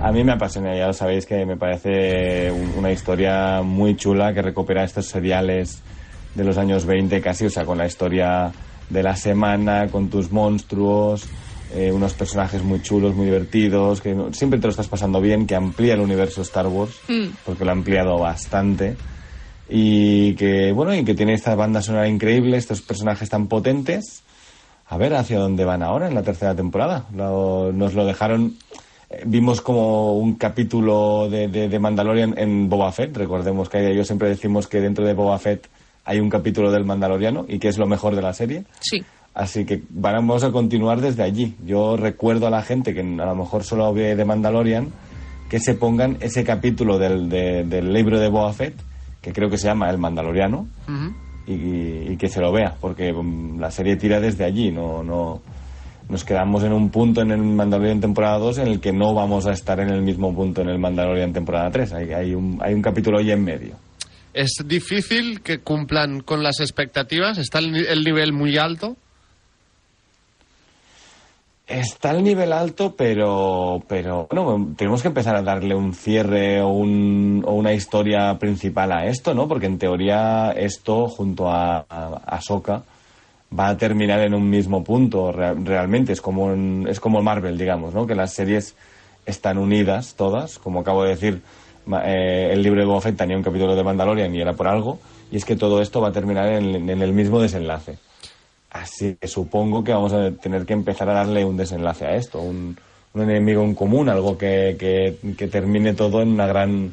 [0.00, 4.32] a mí me apasiona, ya lo sabéis que me parece un- una historia muy chula
[4.34, 5.82] que recupera estos seriales
[6.34, 8.52] de los años 20 casi, o sea, con la historia
[8.88, 11.28] de la semana, con tus monstruos,
[11.70, 15.46] eh, unos personajes muy chulos, muy divertidos, que no- siempre te lo estás pasando bien,
[15.46, 17.28] que amplía el universo Star Wars Mm.
[17.44, 18.96] porque lo ha ampliado bastante.
[19.68, 24.22] Y que bueno y que tiene esta banda sonora increíble estos personajes tan potentes.
[24.88, 27.06] A ver hacia dónde van ahora en la tercera temporada.
[27.12, 28.54] Lo- nos lo dejaron
[29.24, 34.28] vimos como un capítulo de, de, de Mandalorian en Boba Fett recordemos que yo siempre
[34.28, 35.68] decimos que dentro de Boba Fett
[36.04, 39.04] hay un capítulo del Mandaloriano y que es lo mejor de la serie Sí.
[39.34, 41.54] Así que vamos a continuar desde allí.
[41.66, 44.88] Yo recuerdo a la gente que a lo mejor solo ve de Mandalorian
[45.50, 48.74] que se pongan ese capítulo del, de- del libro de Boba Fett,
[49.20, 50.66] que creo que se llama El Mandaloriano,
[51.46, 51.52] y,
[52.12, 54.70] y que se lo vea, porque mm, la serie tira desde allí.
[54.72, 55.42] No, no,
[56.08, 59.46] nos quedamos en un punto en el Mandalorian temporada 2 en el que no vamos
[59.46, 61.92] a estar en el mismo punto en el Mandalorian temporada 3.
[61.94, 63.74] Hay, hay, un, hay un capítulo ahí en medio.
[64.32, 67.38] ¿Es difícil que cumplan con las expectativas?
[67.38, 68.96] ¿Está el, ni- el nivel muy alto?
[71.66, 76.68] Está al nivel alto, pero, pero bueno, tenemos que empezar a darle un cierre o,
[76.68, 79.48] un- o una historia principal a esto, ¿no?
[79.48, 82.84] Porque en teoría esto, junto a, a, a Ahsoka,
[83.58, 86.12] va a terminar en un mismo punto re- realmente.
[86.12, 88.06] Es como, en- es como Marvel, digamos, ¿no?
[88.06, 88.74] Que las series
[89.24, 90.58] están unidas todas.
[90.58, 91.42] Como acabo de decir,
[92.04, 94.98] eh, el libro de Boba tenía un capítulo de Mandalorian y era por algo.
[95.30, 97.98] Y es que todo esto va a terminar en, en el mismo desenlace.
[98.70, 102.40] Así que supongo que vamos a tener que empezar a darle un desenlace a esto,
[102.40, 102.76] un,
[103.14, 106.92] un enemigo en común, algo que, que, que termine todo en una gran,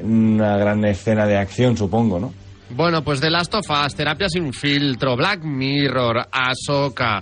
[0.00, 2.32] en una gran escena de acción, supongo, ¿no?
[2.76, 7.20] Bueno, pues The Last of Us, Terapia sin filtro, Black Mirror, Ahsoka,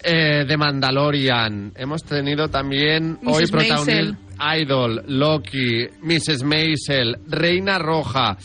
[0.00, 1.72] eh, The Mandalorian.
[1.74, 3.36] Hemos tenido también Mrs.
[3.36, 4.56] hoy protagonista.
[4.56, 6.44] Idol, Loki, Mrs.
[6.44, 8.36] Maisel, Reina Roja.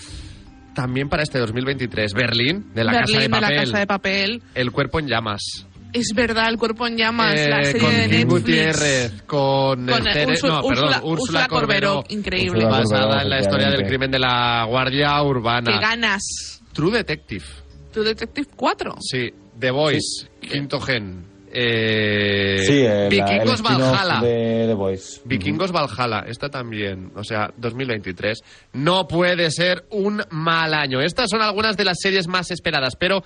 [0.74, 3.64] También para este 2023, Berlín, de la Berlín Casa de de la.
[3.64, 4.42] Casa de Papel.
[4.56, 5.68] El cuerpo en llamas.
[5.94, 8.26] Es verdad, el cuerpo en llamas, la Eh, serie con de Netflix.
[8.30, 12.60] Gutiérrez, con, Con, eh, Tere- Úrsula- no, perdón, Úrsula- Corberó, Corberó, increíble.
[12.66, 15.72] Úrsula basada Corberó, en la historia del crimen de la Guardia Urbana.
[15.72, 16.62] ¡Qué ganas!
[16.74, 17.46] True Detective.
[17.92, 18.96] Tu Detective 4.
[19.02, 21.26] Sí, The Voice, quinto gen.
[21.52, 24.22] Eh, sí, eh, la- el Vikingos spin-off Valhalla.
[24.28, 25.22] de The Voice.
[25.26, 28.40] Vikingos Valhalla, esta también, o sea, 2023.
[28.74, 31.02] No puede ser un mal año.
[31.02, 33.24] Estas son algunas de las series más esperadas, pero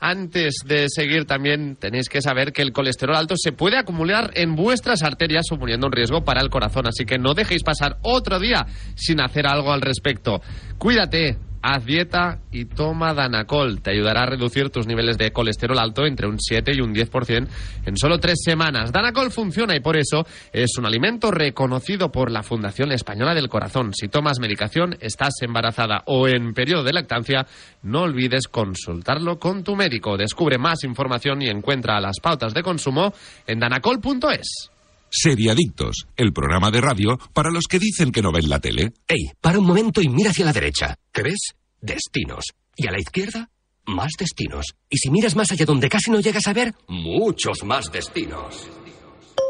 [0.00, 4.56] antes de seguir también tenéis que saber que el colesterol alto se puede acumular en
[4.56, 8.66] vuestras arterias suponiendo un riesgo para el corazón, así que no dejéis pasar otro día
[8.96, 10.40] sin hacer algo al respecto.
[10.78, 11.49] Cuídate.
[11.62, 13.82] Haz dieta y toma Danacol.
[13.82, 17.48] Te ayudará a reducir tus niveles de colesterol alto entre un 7 y un 10%
[17.84, 18.92] en solo tres semanas.
[18.92, 23.92] Danacol funciona y por eso es un alimento reconocido por la Fundación Española del Corazón.
[23.92, 27.46] Si tomas medicación, estás embarazada o en periodo de lactancia,
[27.82, 30.16] no olvides consultarlo con tu médico.
[30.16, 33.12] Descubre más información y encuentra las pautas de consumo
[33.46, 34.70] en danacol.es.
[35.10, 38.92] Seriadictos, el programa de radio para los que dicen que no ven la tele.
[39.08, 40.96] Ey, para un momento y mira hacia la derecha.
[41.12, 41.54] ¿Qué ves?
[41.80, 42.44] Destinos.
[42.76, 43.50] Y a la izquierda,
[43.86, 44.66] más destinos.
[44.88, 48.68] Y si miras más allá donde casi no llegas a ver, muchos más destinos.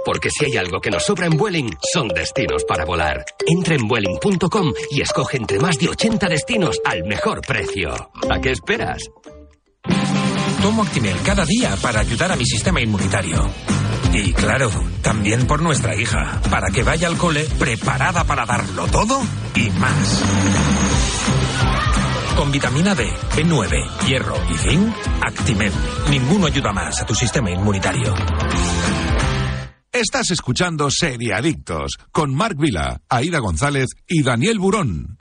[0.05, 3.25] Porque si hay algo que nos sobra en Vueling, son destinos para volar.
[3.47, 8.11] Entra en Vueling.com y escoge entre más de 80 destinos al mejor precio.
[8.31, 9.03] ¿A qué esperas?
[10.63, 13.51] Tomo Actimel cada día para ayudar a mi sistema inmunitario.
[14.13, 14.71] Y claro,
[15.03, 19.21] también por nuestra hija, para que vaya al cole preparada para darlo todo
[19.55, 20.23] y más.
[22.37, 25.73] Con vitamina D, B9, hierro y zinc, Actimel.
[26.11, 28.15] Ninguno ayuda más a tu sistema inmunitario.
[29.93, 35.19] Estás escuchando Seriadictos con Marc Vila, Aida González y Daniel Burón.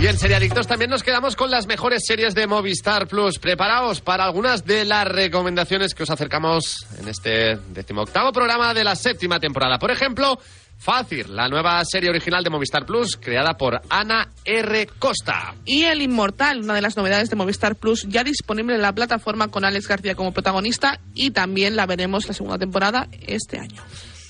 [0.00, 3.40] Y en Seriadictos también nos quedamos con las mejores series de Movistar Plus.
[3.40, 8.94] Preparaos para algunas de las recomendaciones que os acercamos en este decimoctavo programa de la
[8.94, 9.76] séptima temporada.
[9.78, 10.38] Por ejemplo,
[10.78, 14.86] Fácil, la nueva serie original de Movistar Plus creada por Ana R.
[15.00, 15.56] Costa.
[15.64, 19.48] Y El Inmortal, una de las novedades de Movistar Plus, ya disponible en la plataforma
[19.48, 23.82] con Alex García como protagonista y también la veremos la segunda temporada este año.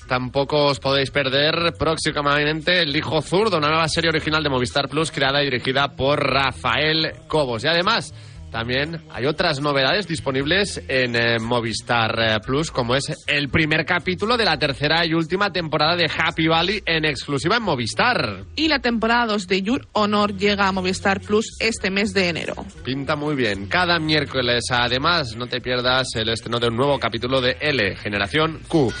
[0.09, 5.11] Tampoco os podéis perder próximamente El Hijo Zurdo, una nueva serie original de Movistar Plus
[5.11, 7.63] creada y dirigida por Rafael Cobos.
[7.63, 8.11] Y además,
[8.49, 14.35] también hay otras novedades disponibles en eh, Movistar eh, Plus, como es el primer capítulo
[14.35, 18.45] de la tercera y última temporada de Happy Valley en exclusiva en Movistar.
[18.55, 22.55] Y la temporada 2 de Your Honor llega a Movistar Plus este mes de enero.
[22.83, 23.67] Pinta muy bien.
[23.67, 28.61] Cada miércoles, además, no te pierdas el estreno de un nuevo capítulo de L, Generación
[28.67, 28.91] Q.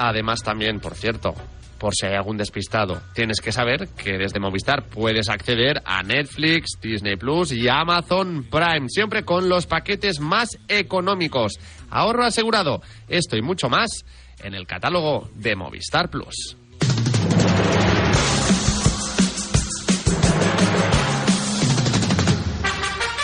[0.00, 1.34] Además, también, por cierto,
[1.78, 6.78] por si hay algún despistado, tienes que saber que desde Movistar puedes acceder a Netflix,
[6.80, 11.54] Disney Plus y Amazon Prime, siempre con los paquetes más económicos.
[11.90, 12.80] Ahorro asegurado.
[13.08, 14.04] Esto y mucho más
[14.40, 16.56] en el catálogo de Movistar Plus.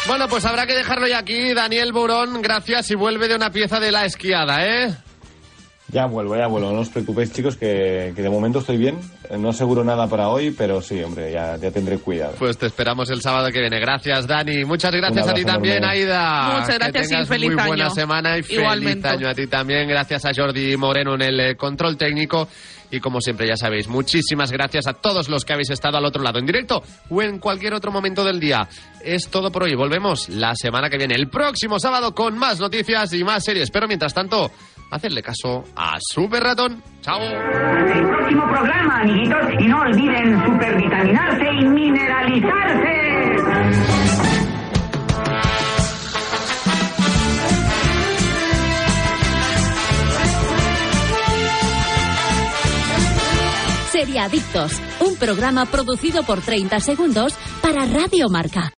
[0.08, 1.54] Bueno, pues habrá que dejarlo ya aquí.
[1.54, 4.94] Daniel Burón, gracias y vuelve de una pieza de la esquiada, ¿eh?
[5.94, 6.72] Ya vuelvo, ya vuelvo.
[6.72, 8.98] No os preocupéis, chicos, que, que de momento estoy bien.
[9.38, 12.34] No aseguro nada para hoy, pero sí, hombre, ya, ya tendré cuidado.
[12.36, 13.78] Pues te esperamos el sábado que viene.
[13.78, 14.64] Gracias, Dani.
[14.64, 15.96] Muchas gracias a ti también, enorme.
[15.98, 16.58] Aida.
[16.58, 17.94] Muchas gracias que tengas y feliz muy buena año.
[17.94, 19.08] semana y feliz Igualmente.
[19.08, 19.88] año a ti también.
[19.88, 22.48] Gracias a Jordi Moreno en el eh, control técnico.
[22.90, 26.22] Y como siempre, ya sabéis, muchísimas gracias a todos los que habéis estado al otro
[26.22, 28.68] lado, en directo o en cualquier otro momento del día.
[29.02, 29.74] Es todo por hoy.
[29.74, 33.70] Volvemos la semana que viene, el próximo sábado, con más noticias y más series.
[33.70, 34.50] Pero mientras tanto,
[34.94, 36.82] hacedle caso a Super Ratón.
[37.00, 37.20] Chao.
[37.20, 43.04] El próximo programa, amiguitos, y no olviden supervitaminarse y mineralizarse.
[53.90, 58.72] Seriadictos, un programa producido por 30 segundos para Radio Marca.